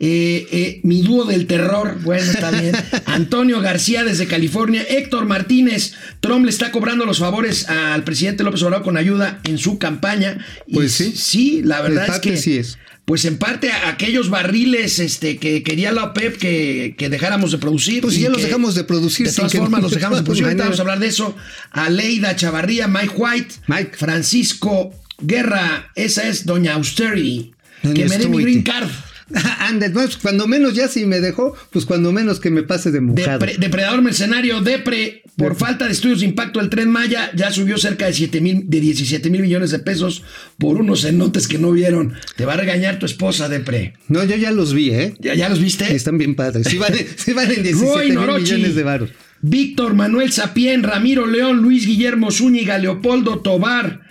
eh, 0.00 0.46
eh, 0.52 0.80
mi 0.84 1.02
dúo 1.02 1.24
del 1.24 1.46
terror, 1.46 1.98
bueno, 2.02 2.30
está 2.30 2.50
bien. 2.50 2.72
Antonio 3.06 3.60
García 3.60 4.04
desde 4.04 4.26
California. 4.26 4.84
Héctor 4.88 5.26
Martínez. 5.26 5.94
Trump 6.20 6.44
le 6.44 6.50
está 6.50 6.70
cobrando 6.70 7.04
los 7.04 7.18
favores 7.18 7.68
al 7.68 8.04
presidente 8.04 8.44
López 8.44 8.62
Obrador 8.62 8.84
con 8.84 8.96
ayuda 8.96 9.40
en 9.44 9.58
su 9.58 9.78
campaña. 9.78 10.44
Y 10.66 10.74
Pues 10.74 10.92
sí. 10.92 11.12
Sí, 11.16 11.62
la 11.64 11.80
verdad 11.80 12.08
es 12.14 12.20
que 12.20 12.36
sí 12.36 12.58
es. 12.58 12.78
pues 13.06 13.24
en 13.24 13.38
parte 13.38 13.72
a 13.72 13.88
aquellos 13.88 14.28
barriles 14.28 14.98
este, 14.98 15.38
que 15.38 15.62
quería 15.62 15.90
la 15.92 16.04
OPEP 16.04 16.36
que, 16.36 16.94
que 16.98 17.08
dejáramos 17.08 17.50
de 17.52 17.58
producir. 17.58 18.02
Pues 18.02 18.16
y 18.18 18.20
ya 18.20 18.28
los 18.28 18.42
dejamos 18.42 18.74
de 18.74 18.84
producir, 18.84 19.26
De 19.26 19.32
todas 19.32 19.52
formas, 19.54 19.80
los 19.82 19.92
dejamos 19.92 20.18
de 20.18 20.24
producir. 20.24 20.44
Ahorita 20.44 20.64
vamos 20.64 20.78
a 20.78 20.82
hablar 20.82 20.98
de 21.00 21.06
eso. 21.06 21.34
A 21.70 21.88
Leida 21.88 22.36
Chavarría, 22.36 22.86
Mike 22.86 23.14
White, 23.16 23.54
Mike. 23.66 23.92
Francisco 23.96 24.94
Guerra, 25.20 25.90
esa 25.94 26.28
es 26.28 26.46
Doña 26.46 26.74
Austerity. 26.74 27.52
Doña 27.82 27.94
que 27.94 28.08
me 28.08 28.18
dé 28.18 28.28
mi 28.28 28.42
green 28.42 28.62
card. 28.62 28.88
Ande, 29.60 29.90
pues, 29.90 30.16
cuando 30.16 30.46
menos 30.46 30.72
ya 30.74 30.88
si 30.88 31.04
me 31.04 31.20
dejó, 31.20 31.54
pues 31.70 31.84
cuando 31.84 32.12
menos 32.12 32.40
que 32.40 32.50
me 32.50 32.62
pase 32.62 32.90
de 32.90 33.00
mojado. 33.00 33.38
Depre- 33.40 33.58
depredador 33.58 34.00
mercenario, 34.00 34.62
Depre, 34.62 35.22
por 35.36 35.50
Depre. 35.50 35.66
falta 35.66 35.84
de 35.84 35.92
estudios 35.92 36.20
de 36.20 36.26
impacto 36.26 36.60
del 36.60 36.70
tren 36.70 36.88
Maya, 36.88 37.30
ya 37.34 37.50
subió 37.52 37.76
cerca 37.76 38.06
de, 38.06 38.14
7 38.14 38.40
mil, 38.40 38.62
de 38.70 38.80
17 38.80 39.28
mil 39.28 39.42
millones 39.42 39.70
de 39.70 39.80
pesos 39.80 40.22
por 40.56 40.78
unos 40.78 41.02
cenotes 41.02 41.46
que 41.46 41.58
no 41.58 41.72
vieron. 41.72 42.14
Te 42.36 42.46
va 42.46 42.54
a 42.54 42.56
regañar 42.56 42.98
tu 42.98 43.04
esposa, 43.04 43.50
Depre. 43.50 43.94
No, 44.08 44.24
yo 44.24 44.36
ya 44.36 44.50
los 44.50 44.72
vi, 44.72 44.90
¿eh? 44.92 45.14
¿Ya, 45.18 45.34
ya 45.34 45.50
los 45.50 45.60
viste? 45.60 45.94
Están 45.94 46.16
bien 46.16 46.34
padres. 46.34 46.66
Sí 46.66 46.78
valen, 46.78 47.06
sí 47.16 47.34
valen 47.34 47.62
17 47.62 47.94
Roy 47.94 48.08
mil 48.08 48.42
millones 48.42 48.74
de. 48.76 49.08
Víctor 49.42 49.94
Manuel 49.94 50.32
Sapien, 50.32 50.82
Ramiro 50.82 51.26
León, 51.26 51.58
Luis 51.58 51.86
Guillermo 51.86 52.30
Zúñiga, 52.30 52.78
Leopoldo 52.78 53.40
Tobar, 53.40 54.07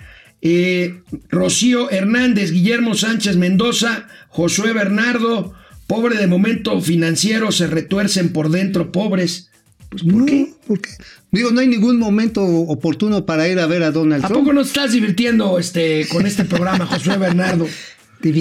eh, 0.55 1.01
Rocío 1.29 1.89
Hernández, 1.91 2.51
Guillermo 2.51 2.95
Sánchez 2.95 3.35
Mendoza, 3.37 4.07
Josué 4.29 4.73
Bernardo, 4.73 5.53
pobre 5.87 6.17
de 6.17 6.27
momento 6.27 6.79
financiero, 6.81 7.51
se 7.51 7.67
retuercen 7.67 8.29
por 8.33 8.49
dentro, 8.49 8.91
pobres. 8.91 9.49
Pues, 9.89 10.03
¿por 10.03 10.13
No, 10.13 10.25
qué? 10.25 10.53
¿Por 10.67 10.81
qué? 10.81 10.89
Digo, 11.31 11.51
no 11.51 11.59
hay 11.59 11.67
ningún 11.67 11.97
momento 11.99 12.43
oportuno 12.43 13.25
para 13.25 13.47
ir 13.49 13.59
a 13.59 13.67
ver 13.67 13.83
a 13.83 13.91
Donald 13.91 14.23
¿A 14.23 14.27
Trump. 14.27 14.41
poco 14.41 14.53
no 14.53 14.61
estás 14.61 14.93
divirtiendo 14.93 15.59
este, 15.59 16.07
con 16.09 16.25
este 16.25 16.45
programa, 16.45 16.85
Josué 16.85 17.17
Bernardo? 17.17 17.67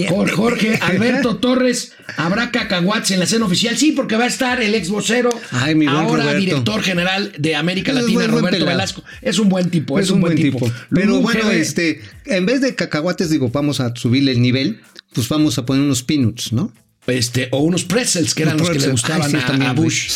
Jorge, 0.08 0.32
Jorge 0.34 0.74
Alberto 0.80 1.36
Torres, 1.36 1.92
¿habrá 2.16 2.50
cacahuates 2.50 3.10
en 3.10 3.18
la 3.18 3.24
escena 3.26 3.44
oficial? 3.44 3.76
Sí, 3.76 3.92
porque 3.92 4.16
va 4.16 4.24
a 4.24 4.28
estar 4.28 4.60
el 4.62 4.74
ex 4.74 4.88
vocero, 4.88 5.30
Ay, 5.50 5.74
mi 5.74 5.86
buen 5.86 5.96
ahora 5.96 6.22
Roberto. 6.24 6.40
director 6.40 6.82
general 6.82 7.32
de 7.38 7.54
América 7.56 7.92
Latina, 7.92 8.20
buen- 8.26 8.30
Roberto. 8.30 8.64
Velasco. 8.64 9.04
Es 9.22 9.38
un 9.38 9.48
buen 9.48 9.70
tipo, 9.70 9.98
es, 9.98 10.10
un 10.10 10.20
buen 10.20 10.34
tipo. 10.36 10.70
Pero 10.90 11.20
bueno, 11.20 11.50
este, 11.50 12.00
en 12.24 12.46
vez 12.46 12.60
de 12.60 12.74
cacahuates, 12.74 13.30
digo, 13.30 13.48
vamos 13.50 13.80
a 13.80 13.94
subirle 13.94 14.32
el 14.32 14.40
nivel, 14.42 14.80
pues 15.12 15.28
vamos 15.28 15.58
a 15.58 15.66
poner 15.66 15.82
unos 15.82 16.02
peanuts, 16.02 16.52
¿no? 16.52 16.72
este, 17.06 17.48
o 17.52 17.58
unos 17.60 17.84
pretzels 17.84 18.34
que 18.34 18.42
eran 18.42 18.56
Los 18.58 18.66
los 18.68 18.76
que 18.76 18.82
le 18.82 18.90
gustaban 18.90 19.22
Ay, 19.32 19.40
sí, 19.40 19.62
a-. 19.62 19.72
Bush. 19.74 20.08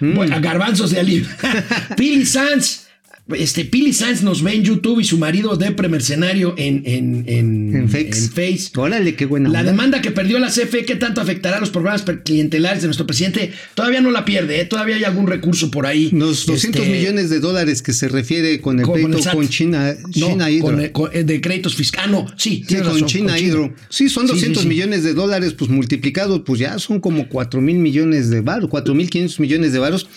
Bueno, 0.00 0.34
a 0.34 0.40
garbanzos 0.40 0.90
de 0.90 1.00
aliv. 1.00 1.28
Pili 1.96 2.26
Sanz. 2.26 2.85
Este, 3.34 3.64
Pili 3.64 3.92
Sanz 3.92 4.22
nos 4.22 4.40
ve 4.44 4.52
en 4.54 4.62
YouTube 4.62 5.00
y 5.00 5.04
su 5.04 5.18
marido 5.18 5.56
Depre 5.56 5.88
Mercenario 5.88 6.54
en, 6.56 6.82
en, 6.86 7.24
en, 7.26 7.74
En 7.74 7.88
Face. 7.88 8.06
en 8.18 8.30
Face. 8.30 8.70
Órale, 8.76 9.16
qué 9.16 9.26
buena 9.26 9.48
La 9.48 9.58
onda. 9.60 9.72
demanda 9.72 10.00
que 10.00 10.12
perdió 10.12 10.38
la 10.38 10.46
CFE, 10.48 10.84
¿qué 10.84 10.94
tanto 10.94 11.20
afectará 11.20 11.56
a 11.56 11.60
los 11.60 11.70
programas 11.70 12.04
clientelares 12.24 12.82
de 12.82 12.86
nuestro 12.86 13.04
presidente? 13.04 13.50
Todavía 13.74 14.00
no 14.00 14.12
la 14.12 14.24
pierde, 14.24 14.60
¿eh? 14.60 14.64
todavía 14.64 14.94
hay 14.94 15.02
algún 15.02 15.26
recurso 15.26 15.72
por 15.72 15.86
ahí. 15.86 16.10
Los 16.12 16.46
200 16.46 16.80
Este, 16.82 16.96
millones 16.96 17.28
de 17.28 17.40
dólares 17.40 17.82
que 17.82 17.92
se 17.92 18.06
refiere 18.06 18.60
con 18.60 18.78
el 18.78 18.86
con 18.86 18.94
pleito 18.94 19.18
con 19.32 19.48
China, 19.48 19.96
No, 20.04 20.28
China 20.28 20.48
Hydro. 20.48 20.64
con, 20.66 20.88
con- 20.90 21.10
eh, 21.12 21.24
de 21.24 21.40
créditos 21.40 21.74
fiscales. 21.74 22.06
Ah, 22.08 22.12
no, 22.12 22.26
sí, 22.36 22.64
Sí, 22.68 22.76
con 22.76 23.06
China 23.06 23.32
con 23.34 23.42
Hydro. 23.42 23.74
Sí, 23.88 24.08
son 24.08 24.26
Sí, 24.28 24.34
200 24.34 24.62
sí, 24.62 24.68
sí. 24.68 24.72
millones 24.72 25.02
de 25.02 25.14
dólares, 25.14 25.52
pues 25.54 25.68
multiplicados, 25.68 26.42
pues 26.46 26.60
ya 26.60 26.78
son 26.78 27.00
como 27.00 27.28
4 27.28 27.60
mil 27.60 27.78
millones 27.78 28.30
de 28.30 28.40
varos, 28.40 28.70
4 28.70 28.94
mil 28.94 29.10
500 29.10 29.40
millones 29.40 29.72
de 29.72 29.80
varos. 29.80 30.08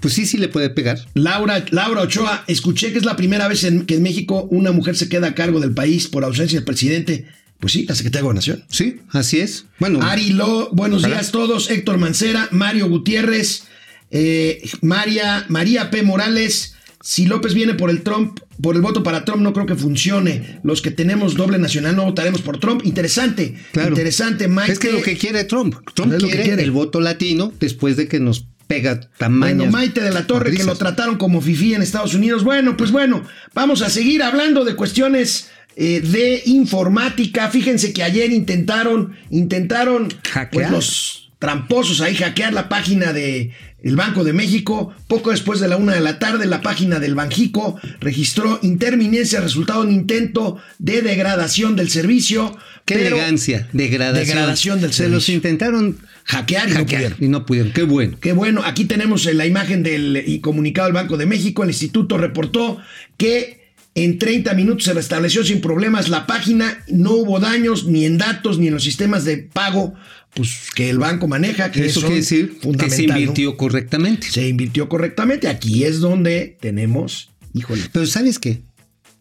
Pues 0.00 0.14
sí, 0.14 0.26
sí 0.26 0.38
le 0.38 0.48
puede 0.48 0.70
pegar. 0.70 0.98
Laura, 1.14 1.64
Laura 1.70 2.02
Ochoa, 2.02 2.44
escuché 2.46 2.92
que 2.92 2.98
es 2.98 3.04
la 3.04 3.16
primera 3.16 3.48
vez 3.48 3.64
en, 3.64 3.86
que 3.86 3.94
en 3.94 4.02
México 4.02 4.46
una 4.50 4.72
mujer 4.72 4.96
se 4.96 5.08
queda 5.08 5.28
a 5.28 5.34
cargo 5.34 5.60
del 5.60 5.72
país 5.72 6.08
por 6.08 6.24
ausencia 6.24 6.58
del 6.58 6.64
presidente. 6.64 7.26
Pues 7.60 7.72
sí, 7.72 7.86
la 7.86 7.94
secretaria 7.94 8.20
de 8.20 8.24
Gobernación. 8.24 8.64
Sí, 8.68 9.00
así 9.10 9.40
es. 9.40 9.64
Bueno, 9.78 10.00
Ari 10.02 10.30
Lo, 10.30 10.68
buenos 10.72 11.04
días 11.04 11.30
todos. 11.30 11.70
Héctor 11.70 11.96
Mancera, 11.98 12.48
Mario 12.50 12.88
Gutiérrez, 12.88 13.62
eh, 14.10 14.68
María, 14.82 15.46
María 15.48 15.90
P. 15.90 16.02
Morales. 16.02 16.74
Si 17.00 17.26
López 17.26 17.54
viene 17.54 17.74
por 17.74 17.90
el 17.90 18.02
Trump, 18.02 18.40
por 18.62 18.76
el 18.76 18.82
voto 18.82 19.02
para 19.02 19.24
Trump, 19.24 19.42
no 19.42 19.52
creo 19.52 19.66
que 19.66 19.74
funcione. 19.74 20.58
Los 20.62 20.80
que 20.82 20.90
tenemos 20.90 21.34
doble 21.34 21.58
nacional 21.58 21.96
no 21.96 22.04
votaremos 22.04 22.40
por 22.42 22.58
Trump. 22.60 22.82
Interesante, 22.84 23.54
Claro. 23.72 23.90
interesante, 23.90 24.48
Mike. 24.48 24.72
es 24.72 24.78
que 24.78 24.90
lo 24.92 25.02
que 25.02 25.16
quiere 25.16 25.44
Trump, 25.44 25.74
Trump 25.94 26.12
lo 26.12 26.28
que 26.28 26.40
quiere. 26.42 26.62
el 26.62 26.70
voto 26.70 27.00
latino 27.00 27.52
después 27.60 27.96
de 27.96 28.08
que 28.08 28.20
nos 28.20 28.46
pega 28.66 29.00
tamaño. 29.18 29.56
Bueno, 29.56 29.70
Maite 29.72 30.00
de 30.00 30.10
la 30.10 30.26
Torre, 30.26 30.54
que 30.56 30.64
lo 30.64 30.76
trataron 30.76 31.16
como 31.16 31.40
fifí 31.40 31.74
en 31.74 31.82
Estados 31.82 32.14
Unidos. 32.14 32.44
Bueno, 32.44 32.76
pues 32.76 32.90
bueno, 32.90 33.22
vamos 33.54 33.82
a 33.82 33.90
seguir 33.90 34.22
hablando 34.22 34.64
de 34.64 34.74
cuestiones 34.74 35.50
eh, 35.76 36.00
de 36.00 36.42
informática. 36.46 37.48
Fíjense 37.50 37.92
que 37.92 38.02
ayer 38.02 38.30
intentaron, 38.32 39.16
intentaron 39.30 40.08
Hackear. 40.30 40.50
pues, 40.50 40.70
los 40.70 41.30
tramposos 41.38 42.00
ahí 42.00 42.14
hackear 42.14 42.52
la 42.54 42.68
página 42.68 43.12
de 43.12 43.52
el 43.82 43.96
Banco 43.96 44.24
de 44.24 44.32
México. 44.32 44.94
Poco 45.08 45.30
después 45.30 45.60
de 45.60 45.68
la 45.68 45.76
una 45.76 45.94
de 45.94 46.00
la 46.00 46.18
tarde, 46.18 46.46
la 46.46 46.62
página 46.62 47.00
del 47.00 47.14
Banjico 47.14 47.78
registró 48.00 48.58
interminencia, 48.62 49.40
resultado 49.40 49.82
de 49.82 49.88
un 49.88 49.94
intento 49.94 50.56
de 50.78 51.02
degradación 51.02 51.76
del 51.76 51.90
servicio. 51.90 52.56
Qué 52.86 52.94
elegancia, 52.94 53.68
degradación. 53.72 54.26
Degradación 54.26 54.80
del 54.80 54.92
Se 54.92 55.08
los 55.08 55.24
servicio. 55.24 55.34
intentaron 55.34 55.98
Hackear 56.24 56.68
y 56.68 56.72
no 56.72 56.86
pudieron. 56.86 57.18
y 57.20 57.28
no 57.28 57.46
pudieron. 57.46 57.72
Qué 57.72 57.82
bueno. 57.82 58.16
Qué 58.20 58.32
bueno, 58.32 58.62
aquí 58.64 58.86
tenemos 58.86 59.26
eh, 59.26 59.34
la 59.34 59.46
imagen 59.46 59.82
del 59.82 60.22
y 60.26 60.40
comunicado 60.40 60.86
del 60.86 60.94
Banco 60.94 61.16
de 61.16 61.26
México. 61.26 61.62
El 61.62 61.70
instituto 61.70 62.16
reportó 62.16 62.78
que 63.16 63.64
en 63.94 64.18
30 64.18 64.54
minutos 64.54 64.84
se 64.84 64.94
restableció 64.94 65.44
sin 65.44 65.60
problemas 65.60 66.08
la 66.08 66.26
página. 66.26 66.82
No 66.88 67.12
hubo 67.12 67.40
daños 67.40 67.86
ni 67.86 68.06
en 68.06 68.18
datos 68.18 68.58
ni 68.58 68.68
en 68.68 68.74
los 68.74 68.82
sistemas 68.82 69.24
de 69.24 69.36
pago 69.36 69.94
pues, 70.34 70.70
que 70.74 70.90
el 70.90 70.98
banco 70.98 71.28
maneja. 71.28 71.70
Que 71.70 71.86
Eso 71.86 72.00
quiere 72.00 72.16
decir 72.16 72.58
que 72.78 72.90
se 72.90 73.04
invirtió 73.04 73.56
correctamente. 73.56 74.28
Se 74.28 74.48
invirtió 74.48 74.88
correctamente. 74.88 75.48
Aquí 75.48 75.84
es 75.84 76.00
donde 76.00 76.56
tenemos, 76.60 77.30
híjole, 77.52 77.82
Pero 77.92 78.06
¿sabes 78.06 78.38
qué? 78.38 78.62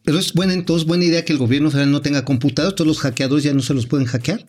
Pero 0.05 0.19
es 0.19 0.33
buena, 0.33 0.53
entonces 0.53 0.87
buena 0.87 1.05
idea 1.05 1.23
que 1.23 1.33
el 1.33 1.39
gobierno 1.39 1.69
federal 1.71 1.91
no 1.91 2.01
tenga 2.01 2.25
computadoras, 2.25 2.75
todos 2.75 2.87
los 2.87 2.99
hackeadores 2.99 3.43
ya 3.43 3.53
no 3.53 3.61
se 3.61 3.73
los 3.73 3.87
pueden 3.87 4.05
hackear. 4.05 4.45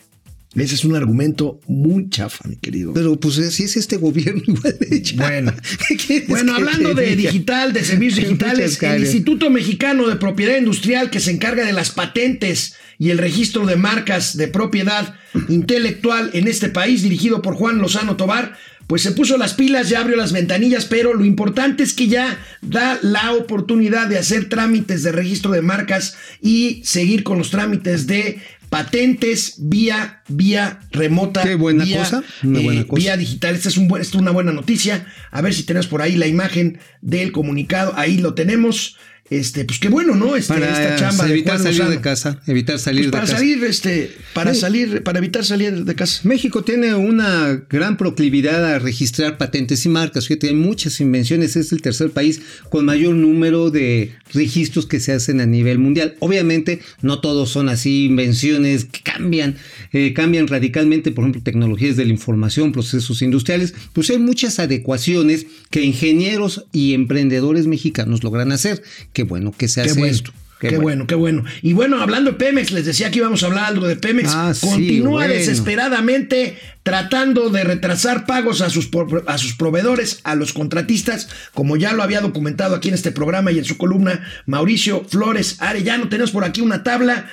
Ese 0.63 0.75
es 0.75 0.85
un 0.85 0.95
argumento 0.95 1.61
muy 1.67 2.09
chafa, 2.09 2.49
mi 2.49 2.57
querido. 2.57 2.93
Pero 2.95 3.19
pues 3.19 3.35
si 3.35 3.65
es 3.65 3.77
este 3.77 3.97
gobierno 3.97 4.43
igual 4.47 4.77
de 4.79 5.03
chafa. 5.03 5.29
Bueno. 5.29 5.55
¿Qué 5.89 5.97
quieres 5.97 6.29
Bueno, 6.29 6.55
hablando 6.55 6.95
de 6.95 7.17
diga? 7.17 7.31
digital, 7.31 7.73
de 7.73 7.85
servicios 7.85 8.27
digitales, 8.27 8.83
el. 8.83 9.03
Instituto 9.03 9.51
Mexicano 9.51 10.09
de 10.09 10.17
Propiedad 10.17 10.57
Industrial 10.57 11.11
que 11.11 11.21
se 11.21 11.33
encarga 11.33 11.65
de 11.65 11.73
las 11.73 11.91
patentes 11.91 12.75
y 12.99 13.11
el 13.11 13.19
registro 13.19 13.67
de 13.67 13.77
marcas 13.77 14.37
de 14.37 14.49
propiedad 14.49 15.15
intelectual 15.49 16.31
en 16.33 16.47
este 16.47 16.69
país, 16.69 17.03
dirigido 17.03 17.43
por 17.43 17.55
Juan 17.55 17.79
Lozano 17.79 18.17
Tobar, 18.17 18.57
pues 18.87 19.03
se 19.03 19.13
puso 19.13 19.39
las 19.39 19.55
pilas, 19.55 19.89
ya 19.89 20.01
abrió 20.01 20.17
las 20.17 20.33
ventanillas, 20.33 20.85
pero 20.85 21.15
lo 21.15 21.25
importante 21.25 21.83
es 21.83 21.95
que 21.95 22.07
ya 22.07 22.39
da 22.61 22.99
la 23.03 23.33
oportunidad 23.33 24.09
de 24.09 24.19
hacer 24.19 24.49
trámites 24.49 25.03
de 25.03 25.13
registro 25.13 25.53
de 25.53 25.63
marcas 25.63 26.17
y 26.43 26.83
seguir 26.85 27.25
con 27.25 27.39
los 27.39 27.51
trámites 27.51 28.07
de 28.07 28.41
patentes 28.75 29.55
vía 29.59 30.23
vía 30.29 30.81
remota. 30.91 31.43
Qué 31.43 31.55
buena 31.55 31.85
vía, 31.85 31.99
cosa, 31.99 32.25
una 32.43 32.61
buena 32.61 32.81
eh, 32.81 32.87
cosa. 32.87 33.01
vía 33.01 33.17
digital. 33.17 33.55
Esta 33.55 33.69
es, 33.69 33.77
un 33.77 33.85
esta 33.85 34.01
es 34.01 34.15
una 34.15 34.33
buena 34.33 34.53
noticia. 34.53 35.07
A 35.31 35.41
ver 35.43 35.55
si 35.55 35.63
tenemos 35.63 35.87
por 35.87 36.03
ahí 36.03 36.17
la 36.17 36.27
imagen 36.27 36.79
del 37.01 37.31
comunicado. 37.31 37.93
Ahí 37.97 38.19
lo 38.19 38.35
tenemos. 38.35 38.97
Este, 39.31 39.65
pues 39.65 39.79
qué 39.79 39.89
bueno, 39.89 40.15
¿no? 40.15 40.37
Este, 40.37 40.53
Para 40.55 40.67
esta 40.71 40.97
chamba 40.97 41.25
de 41.25 41.33
evitar 41.33 41.55
Juan 41.55 41.63
salir 41.63 41.79
Lozano. 41.79 41.97
de 41.97 42.01
casa, 42.03 42.41
evitar 42.47 42.79
salir 42.79 43.01
Pues 43.05 43.11
para 43.13 43.25
de 43.25 43.31
casa. 43.31 43.39
salir, 43.39 43.65
este, 43.65 44.11
para 44.35 44.55
Sí. 44.55 44.61
salir, 44.61 45.03
para 45.03 45.19
evitar 45.19 45.45
salir 45.45 45.85
de 45.85 45.95
casa. 45.95 46.21
México 46.25 46.63
tiene 46.63 46.95
una 46.95 47.63
gran 47.71 47.97
proclividad 47.97 48.65
a 48.65 48.79
registrar 48.79 49.39
patentes 49.39 49.85
y 49.87 49.89
marcas. 49.89 50.27
Fíjate, 50.29 50.49
hay 50.49 50.55
muchas 50.55 51.01
invenciones. 51.01 51.57
Es 51.57 51.73
el 51.73 51.81
tercer 51.81 52.11
país 52.11 52.43
con 52.69 52.85
mayor 52.85 53.15
número 53.15 53.71
de 53.71 54.13
registros 54.35 54.87
que 54.87 55.01
se 55.01 55.13
hacen 55.13 55.41
a 55.41 55.47
nivel 55.47 55.79
mundial. 55.79 56.17
Obviamente, 56.21 56.81
no 57.01 57.21
todos 57.21 57.49
son 57.51 57.69
así 57.71 58.05
invenciones 58.05 58.85
que 58.85 59.01
cambian, 59.03 59.57
eh, 59.93 60.13
cambian 60.15 60.49
radicalmente. 60.49 61.11
Por 61.13 61.25
ejemplo, 61.25 61.43
tecnologías 61.43 61.97
de 61.97 62.05
la 62.05 62.13
información, 62.13 62.73
procesos 62.73 63.23
industriales. 63.23 63.75
Pues 63.95 64.11
hay 64.11 64.19
muchas 64.19 64.59
adecuaciones 64.59 65.47
que 65.71 65.83
ingenieros 65.83 66.67
y 66.73 66.93
emprendedores 66.95 67.67
mexicanos 67.67 68.23
logran 68.23 68.53
hacer. 68.53 68.83
Qué 69.15 69.23
bueno 69.23 69.53
que 69.57 69.69
se 69.69 69.83
Qué 69.83 69.91
hace 69.91 69.99
bueno. 70.01 70.15
esto. 70.15 70.33
Qué, 70.61 70.79
bueno. 70.79 71.07
qué 71.07 71.15
bueno. 71.15 71.45
Y 71.61 71.75
bueno, 71.75 72.01
hablando 72.01 72.31
de 72.31 72.37
Pemex, 72.39 72.71
les 72.71 72.87
decía 72.87 73.11
que 73.11 73.19
íbamos 73.19 73.43
a 73.43 73.47
hablar 73.47 73.65
algo 73.67 73.87
de 73.87 73.97
Pemex. 73.97 74.31
Ah, 74.33 74.55
sí, 74.55 74.67
Continúa 74.67 75.11
bueno. 75.27 75.35
desesperadamente 75.35 76.57
tratando 76.83 77.51
de 77.51 77.65
retrasar 77.65 78.25
pagos 78.25 78.61
a 78.63 78.71
sus, 78.71 78.89
a 79.27 79.37
sus 79.39 79.55
proveedores, 79.55 80.21
a 80.25 80.35
los 80.35 80.53
contratistas, 80.55 81.29
como 81.53 81.77
ya 81.77 81.93
lo 81.93 82.03
había 82.03 82.21
documentado 82.21 82.75
aquí 82.77 82.89
en 82.89 82.95
este 82.95 83.11
programa 83.11 83.53
y 83.53 83.59
en 83.59 83.65
su 83.65 83.77
columna 83.77 84.25
Mauricio 84.47 85.05
Flores 85.07 85.57
Arellano. 85.61 86.09
Tenemos 86.09 86.31
por 86.31 86.45
aquí 86.45 86.61
una 86.63 86.83
tabla. 86.83 87.29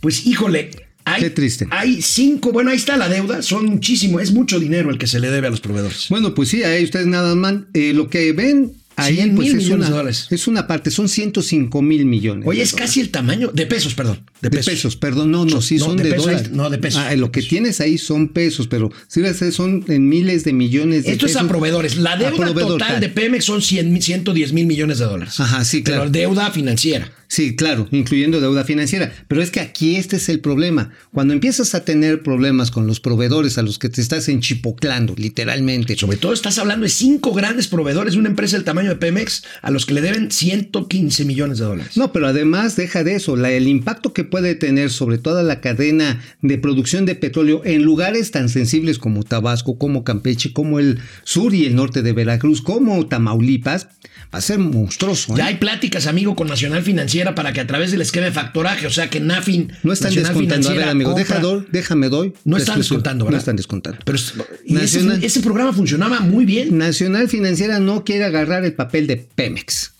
Pues 0.00 0.26
híjole. 0.26 0.70
Hay, 1.06 1.20
Qué 1.22 1.30
triste. 1.30 1.66
Hay 1.70 2.00
cinco, 2.00 2.50
bueno, 2.50 2.70
ahí 2.70 2.76
está 2.76 2.96
la 2.96 3.10
deuda, 3.10 3.42
son 3.42 3.66
muchísimo, 3.66 4.20
es 4.20 4.32
mucho 4.32 4.58
dinero 4.58 4.88
el 4.88 4.96
que 4.96 5.06
se 5.06 5.20
le 5.20 5.30
debe 5.30 5.48
a 5.48 5.50
los 5.50 5.60
proveedores. 5.60 6.06
Bueno, 6.08 6.34
pues 6.34 6.48
sí, 6.48 6.64
ahí 6.64 6.82
ustedes 6.82 7.06
nada 7.06 7.34
más. 7.34 7.56
eh, 7.74 7.92
lo 7.92 8.08
que 8.08 8.32
ven 8.32 8.72
ahí 8.96 9.16
100 9.16 9.34
pues 9.34 9.48
mil 9.48 9.56
es 9.56 9.62
millones 9.64 9.78
una, 9.78 9.86
de 9.90 9.96
dólares. 9.96 10.26
es 10.30 10.46
una 10.46 10.66
parte, 10.66 10.90
son 10.90 11.08
105 11.08 11.82
mil 11.82 12.06
millones. 12.06 12.44
Oye, 12.46 12.62
es 12.62 12.70
dólares. 12.72 12.88
casi 12.88 13.00
el 13.00 13.10
tamaño, 13.10 13.50
de 13.52 13.66
pesos, 13.66 13.94
perdón, 13.94 14.20
de 14.40 14.48
De 14.48 14.56
pesos. 14.56 14.72
pesos. 14.72 14.96
perdón, 14.96 15.30
no, 15.30 15.44
no, 15.44 15.60
sí 15.62 15.76
No, 15.78 15.86
son 15.86 15.96
de 15.96 16.04
de, 16.04 16.10
pesos, 16.10 16.24
dólares. 16.26 16.50
no, 16.52 16.70
de 16.70 16.78
pesos. 16.78 17.00
Ah, 17.04 17.14
lo 17.16 17.32
que 17.32 17.42
tienes 17.42 17.80
ahí 17.80 17.98
son 17.98 18.28
pesos, 18.28 18.66
pero 18.68 18.90
sí 19.08 19.20
son 19.52 19.84
en 19.88 20.08
miles 20.08 20.44
de 20.44 20.52
millones 20.52 21.04
de 21.04 21.12
Esto 21.12 21.26
es 21.26 21.32
pesos. 21.32 21.46
a 21.46 21.48
proveedores. 21.48 21.96
La 21.96 22.16
deuda 22.16 22.52
total 22.54 23.00
de 23.00 23.08
Pemex 23.08 23.44
son 23.44 23.62
100, 23.62 23.92
mil- 23.92 24.02
110 24.02 24.52
mil 24.52 24.66
millones 24.66 24.98
de 24.98 25.04
dólares. 25.06 25.38
Ajá, 25.40 25.64
sí, 25.64 25.82
claro. 25.82 26.02
Pero 26.02 26.10
deuda 26.12 26.50
financiera. 26.50 27.10
Sí, 27.28 27.56
claro, 27.56 27.88
incluyendo 27.90 28.40
deuda 28.40 28.64
financiera. 28.64 29.12
Pero 29.28 29.42
es 29.42 29.50
que 29.50 29.60
aquí 29.60 29.96
este 29.96 30.16
es 30.16 30.28
el 30.28 30.40
problema. 30.40 30.90
Cuando 31.12 31.32
empiezas 31.34 31.74
a 31.74 31.84
tener 31.84 32.22
problemas 32.22 32.70
con 32.70 32.86
los 32.86 33.00
proveedores 33.00 33.58
a 33.58 33.62
los 33.62 33.78
que 33.78 33.88
te 33.88 34.00
estás 34.00 34.28
enchipoclando, 34.28 35.14
literalmente. 35.16 35.96
Sobre 35.96 36.16
todo 36.16 36.32
estás 36.32 36.58
hablando 36.58 36.84
de 36.84 36.90
cinco 36.90 37.32
grandes 37.32 37.66
proveedores 37.68 38.14
de 38.14 38.20
una 38.20 38.28
empresa 38.28 38.56
del 38.56 38.64
tamaño 38.64 38.90
de 38.90 38.96
Pemex 38.96 39.44
a 39.62 39.70
los 39.70 39.86
que 39.86 39.94
le 39.94 40.00
deben 40.00 40.30
115 40.30 41.24
millones 41.24 41.58
de 41.58 41.64
dólares. 41.64 41.96
No, 41.96 42.12
pero 42.12 42.26
además 42.28 42.76
deja 42.76 43.04
de 43.04 43.14
eso, 43.16 43.36
la- 43.36 43.50
el 43.50 43.68
impacto 43.68 44.12
que 44.12 44.24
puede 44.24 44.54
tener 44.54 44.90
sobre 44.90 45.18
toda 45.18 45.42
la 45.42 45.60
cadena 45.60 46.20
de 46.42 46.58
producción 46.58 47.06
de 47.06 47.14
petróleo 47.14 47.62
en 47.64 47.82
lugares 47.82 48.30
tan 48.30 48.48
sensibles 48.48 48.98
como 48.98 49.22
Tabasco, 49.24 49.78
como 49.78 50.04
Campeche, 50.04 50.52
como 50.52 50.78
el 50.78 50.98
sur 51.24 51.54
y 51.54 51.64
el 51.66 51.74
norte 51.74 52.02
de 52.02 52.12
Veracruz, 52.12 52.62
como 52.62 53.06
Tamaulipas, 53.06 53.86
va 54.34 54.38
a 54.38 54.40
ser 54.40 54.58
monstruoso. 54.58 55.32
¿eh? 55.34 55.36
Ya 55.38 55.46
hay 55.46 55.56
pláticas, 55.56 56.06
amigo, 56.06 56.34
con 56.34 56.48
Nacional 56.48 56.82
Financiera 57.14 57.34
para 57.36 57.52
que 57.52 57.60
a 57.60 57.66
través 57.66 57.92
del 57.92 58.00
esquema 58.00 58.26
de 58.26 58.32
factoraje, 58.32 58.86
o 58.86 58.90
sea 58.90 59.08
que 59.08 59.20
NAFIN. 59.20 59.72
No 59.84 59.92
están 59.92 60.08
Nacional 60.10 60.32
descontando. 60.34 60.68
A 60.68 60.72
ver, 60.74 60.88
amigo, 60.88 61.10
compra- 61.14 61.24
deja 61.24 61.66
déjame 61.70 62.08
doy. 62.08 62.32
No 62.44 62.56
están 62.56 62.78
descontando, 62.78 63.24
¿verdad? 63.24 63.36
No 63.36 63.38
están 63.38 63.56
descontando. 63.56 64.00
Pero 64.04 64.16
ese, 64.18 64.34
Nacional- 64.66 65.22
ese 65.22 65.40
programa 65.40 65.72
funcionaba 65.72 66.20
muy 66.20 66.44
bien. 66.44 66.76
Nacional 66.76 67.28
Financiera 67.28 67.78
no 67.78 68.02
quiere 68.04 68.24
agarrar 68.24 68.64
el 68.64 68.72
papel 68.74 69.06
de 69.06 69.16
Pemex. 69.16 69.92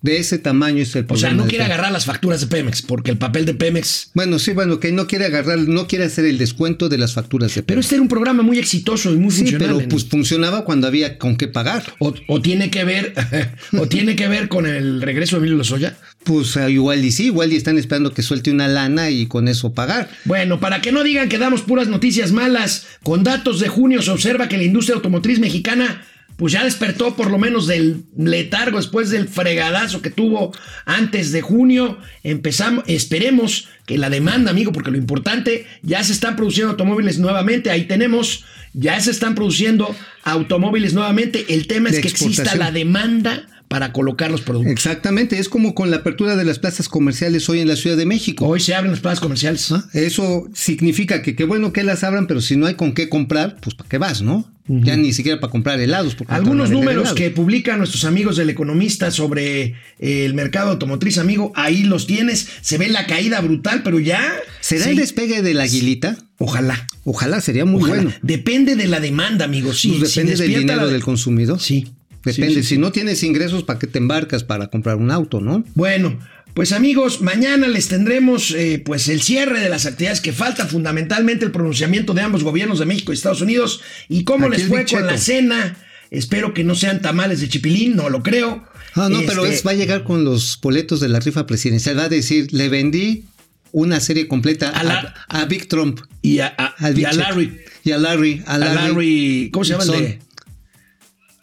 De 0.00 0.16
ese 0.18 0.38
tamaño 0.38 0.82
es 0.82 0.96
el 0.96 1.04
O 1.04 1.06
problema. 1.08 1.28
sea, 1.28 1.36
no 1.36 1.42
quiere 1.44 1.58
Pemex. 1.58 1.74
agarrar 1.74 1.92
las 1.92 2.06
facturas 2.06 2.40
de 2.40 2.48
Pemex, 2.48 2.82
porque 2.82 3.12
el 3.12 3.18
papel 3.18 3.44
de 3.44 3.54
Pemex. 3.54 4.10
Bueno, 4.14 4.40
sí, 4.40 4.50
bueno, 4.52 4.80
que 4.80 4.90
no 4.90 5.06
quiere 5.06 5.26
agarrar, 5.26 5.58
no 5.60 5.86
quiere 5.86 6.06
hacer 6.06 6.24
el 6.24 6.38
descuento 6.38 6.88
de 6.88 6.98
las 6.98 7.12
facturas 7.14 7.54
de 7.54 7.62
Pero 7.62 7.66
Pemex. 7.76 7.84
este 7.86 7.94
era 7.96 8.02
un 8.02 8.08
programa 8.08 8.42
muy 8.42 8.58
exitoso 8.58 9.12
y 9.12 9.16
muy 9.16 9.30
Sí, 9.30 9.42
funcional. 9.42 9.76
pero 9.76 9.88
pues 9.88 10.06
funcionaba 10.06 10.64
cuando 10.64 10.88
había 10.88 11.18
con 11.18 11.36
qué 11.36 11.46
pagar. 11.46 11.84
o, 12.00 12.12
o 12.26 12.40
tiene 12.42 12.68
que 12.70 12.82
ver, 12.84 13.14
o 13.78 13.86
tiene 13.86 14.16
que 14.16 14.26
ver 14.26 14.48
con 14.48 14.66
el 14.66 15.02
regreso 15.02 15.36
de 15.36 15.40
Emilio 15.42 15.58
Lozoya. 15.58 15.96
Pues 16.24 16.56
igual 16.68 17.04
y 17.04 17.10
sí, 17.10 17.26
igual 17.26 17.52
y 17.52 17.56
están 17.56 17.78
esperando 17.78 18.12
que 18.12 18.22
suelte 18.22 18.50
una 18.50 18.68
lana 18.68 19.10
y 19.10 19.26
con 19.26 19.48
eso 19.48 19.72
pagar. 19.72 20.08
Bueno, 20.24 20.60
para 20.60 20.80
que 20.80 20.92
no 20.92 21.02
digan 21.02 21.28
que 21.28 21.38
damos 21.38 21.62
puras 21.62 21.88
noticias 21.88 22.32
malas, 22.32 22.86
con 23.02 23.24
datos 23.24 23.60
de 23.60 23.68
junio 23.68 24.02
se 24.02 24.10
observa 24.10 24.48
que 24.48 24.56
la 24.56 24.64
industria 24.64 24.96
automotriz 24.96 25.38
mexicana 25.38 26.02
pues 26.36 26.54
ya 26.54 26.64
despertó 26.64 27.14
por 27.14 27.30
lo 27.30 27.38
menos 27.38 27.66
del 27.66 28.04
letargo 28.16 28.78
después 28.78 29.10
del 29.10 29.28
fregadazo 29.28 30.02
que 30.02 30.10
tuvo 30.10 30.52
antes 30.86 31.30
de 31.30 31.42
junio. 31.42 31.98
Empezamos, 32.22 32.84
esperemos 32.88 33.68
que 33.86 33.98
la 33.98 34.10
demanda, 34.10 34.50
amigo, 34.50 34.72
porque 34.72 34.90
lo 34.90 34.98
importante, 34.98 35.66
ya 35.82 36.02
se 36.02 36.12
están 36.12 36.36
produciendo 36.36 36.70
automóviles 36.70 37.18
nuevamente, 37.18 37.70
ahí 37.70 37.84
tenemos, 37.84 38.44
ya 38.72 39.00
se 39.00 39.10
están 39.10 39.34
produciendo 39.34 39.94
automóviles 40.24 40.94
nuevamente. 40.94 41.46
El 41.48 41.66
tema 41.66 41.90
es 41.90 42.00
que 42.00 42.08
exista 42.08 42.56
la 42.56 42.72
demanda 42.72 43.46
para 43.72 43.92
colocar 43.92 44.30
los 44.30 44.42
productos. 44.42 44.70
Exactamente, 44.72 45.38
es 45.38 45.48
como 45.48 45.74
con 45.74 45.90
la 45.90 45.96
apertura 45.98 46.36
de 46.36 46.44
las 46.44 46.58
plazas 46.58 46.88
comerciales 46.88 47.48
hoy 47.48 47.60
en 47.60 47.68
la 47.68 47.76
Ciudad 47.76 47.96
de 47.96 48.06
México. 48.06 48.46
Hoy 48.46 48.60
se 48.60 48.74
abren 48.74 48.90
las 48.92 49.00
plazas 49.00 49.20
comerciales. 49.20 49.72
¿Ah? 49.72 49.84
Eso 49.94 50.48
significa 50.54 51.22
que 51.22 51.34
qué 51.34 51.44
bueno 51.44 51.72
que 51.72 51.82
las 51.82 52.04
abran, 52.04 52.26
pero 52.26 52.40
si 52.40 52.56
no 52.56 52.66
hay 52.66 52.74
con 52.74 52.92
qué 52.92 53.08
comprar, 53.08 53.56
pues 53.60 53.74
para 53.74 53.88
qué 53.88 53.98
vas, 53.98 54.22
¿no? 54.22 54.48
Ya 54.68 54.96
ni 54.96 55.12
siquiera 55.12 55.40
para 55.40 55.50
comprar 55.50 55.80
helados. 55.80 56.16
Algunos 56.28 56.70
números 56.70 56.94
helados. 57.02 57.14
que 57.18 57.30
publican 57.30 57.78
nuestros 57.78 58.04
amigos 58.04 58.36
del 58.36 58.48
economista 58.48 59.10
sobre 59.10 59.74
eh, 59.98 60.24
el 60.24 60.34
mercado 60.34 60.70
automotriz, 60.70 61.18
amigo, 61.18 61.52
ahí 61.56 61.82
los 61.82 62.06
tienes. 62.06 62.46
Se 62.60 62.78
ve 62.78 62.88
la 62.88 63.06
caída 63.06 63.40
brutal, 63.40 63.82
pero 63.82 63.98
ya. 63.98 64.22
¿Será 64.60 64.84
Sí. 64.84 64.90
el 64.90 64.96
despegue 64.96 65.42
de 65.42 65.54
la 65.54 65.64
aguilita? 65.64 66.16
Ojalá. 66.38 66.86
Ojalá, 67.04 67.40
sería 67.40 67.64
muy 67.64 67.82
ojalá. 67.82 67.94
bueno. 68.02 68.12
Depende 68.22 68.76
de 68.76 68.86
la 68.86 69.00
demanda, 69.00 69.46
amigo. 69.46 69.72
Sí, 69.74 69.96
Pues 69.98 70.12
si 70.12 70.20
depende 70.20 70.40
del 70.42 70.60
dinero 70.60 70.82
la- 70.86 70.92
del 70.92 71.02
consumidor. 71.02 71.58
Sí. 71.60 71.88
Depende. 72.24 72.54
Sí, 72.54 72.62
sí, 72.62 72.68
si 72.68 72.78
no 72.78 72.92
tienes 72.92 73.22
ingresos, 73.22 73.64
¿para 73.64 73.78
qué 73.78 73.86
te 73.86 73.98
embarcas 73.98 74.44
para 74.44 74.68
comprar 74.68 74.96
un 74.96 75.10
auto, 75.10 75.40
no? 75.40 75.64
Bueno, 75.74 76.18
pues 76.54 76.72
amigos, 76.72 77.20
mañana 77.22 77.66
les 77.68 77.88
tendremos 77.88 78.50
eh, 78.52 78.80
pues 78.84 79.08
el 79.08 79.22
cierre 79.22 79.60
de 79.60 79.68
las 79.68 79.86
actividades 79.86 80.20
que 80.20 80.32
faltan, 80.32 80.68
fundamentalmente 80.68 81.44
el 81.44 81.50
pronunciamiento 81.50 82.14
de 82.14 82.20
ambos 82.22 82.44
gobiernos 82.44 82.78
de 82.78 82.86
México 82.86 83.12
y 83.12 83.16
Estados 83.16 83.40
Unidos 83.40 83.80
y 84.08 84.24
cómo 84.24 84.46
Aquí 84.46 84.58
les 84.58 84.68
fue 84.68 84.84
con 84.86 85.06
la 85.06 85.16
cena. 85.18 85.76
Espero 86.10 86.52
que 86.52 86.62
no 86.62 86.74
sean 86.74 87.00
tamales 87.00 87.40
de 87.40 87.48
chipilín, 87.48 87.96
no 87.96 88.10
lo 88.10 88.22
creo. 88.22 88.64
Ah, 88.94 89.08
no, 89.10 89.20
pero 89.26 89.44
Este, 89.44 89.56
es, 89.56 89.66
va 89.66 89.70
a 89.70 89.74
llegar 89.74 90.04
con 90.04 90.24
los 90.24 90.58
boletos 90.60 91.00
de 91.00 91.08
la 91.08 91.20
rifa 91.20 91.46
presidencial. 91.46 91.98
Va 91.98 92.04
a 92.04 92.08
decir, 92.10 92.52
le 92.52 92.68
vendí 92.68 93.24
una 93.72 93.98
serie 94.00 94.28
completa 94.28 94.68
A 94.68 94.80
a, 94.80 94.84
la- 94.84 95.14
a 95.28 95.44
Big 95.46 95.66
Trump. 95.68 96.00
y 96.20 96.40
a, 96.40 96.54
a- 96.58 96.90
y 96.90 97.04
a. 97.04 97.12
Larry. 97.14 97.58
Y 97.82 97.92
a 97.92 97.98
Larry. 97.98 98.42
A 98.46 98.54
a 98.56 98.58
Larry. 98.58 98.74
Larry, 98.88 99.50
¿cómo 99.52 99.64
se 99.64 99.70
llama 99.72 99.84
el 99.84 99.90
de? 99.90 100.18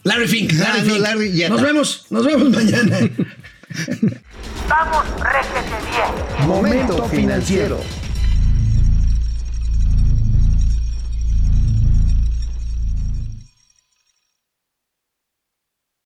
Larry 0.09 0.27
Fink. 0.27 0.51
Ah, 0.53 0.63
Larry 0.63 0.81
no, 0.87 0.93
Fink. 0.93 1.01
Larry, 1.03 1.31
ya 1.37 1.49
nos 1.49 1.59
está. 1.59 1.67
vemos, 1.71 2.05
nos 2.09 2.25
vemos 2.25 2.49
mañana. 2.49 2.97
Vamos, 4.67 5.05
réjete 5.21 5.75
bien. 5.91 6.47
Momento 6.47 7.07
financiero. 7.09 7.79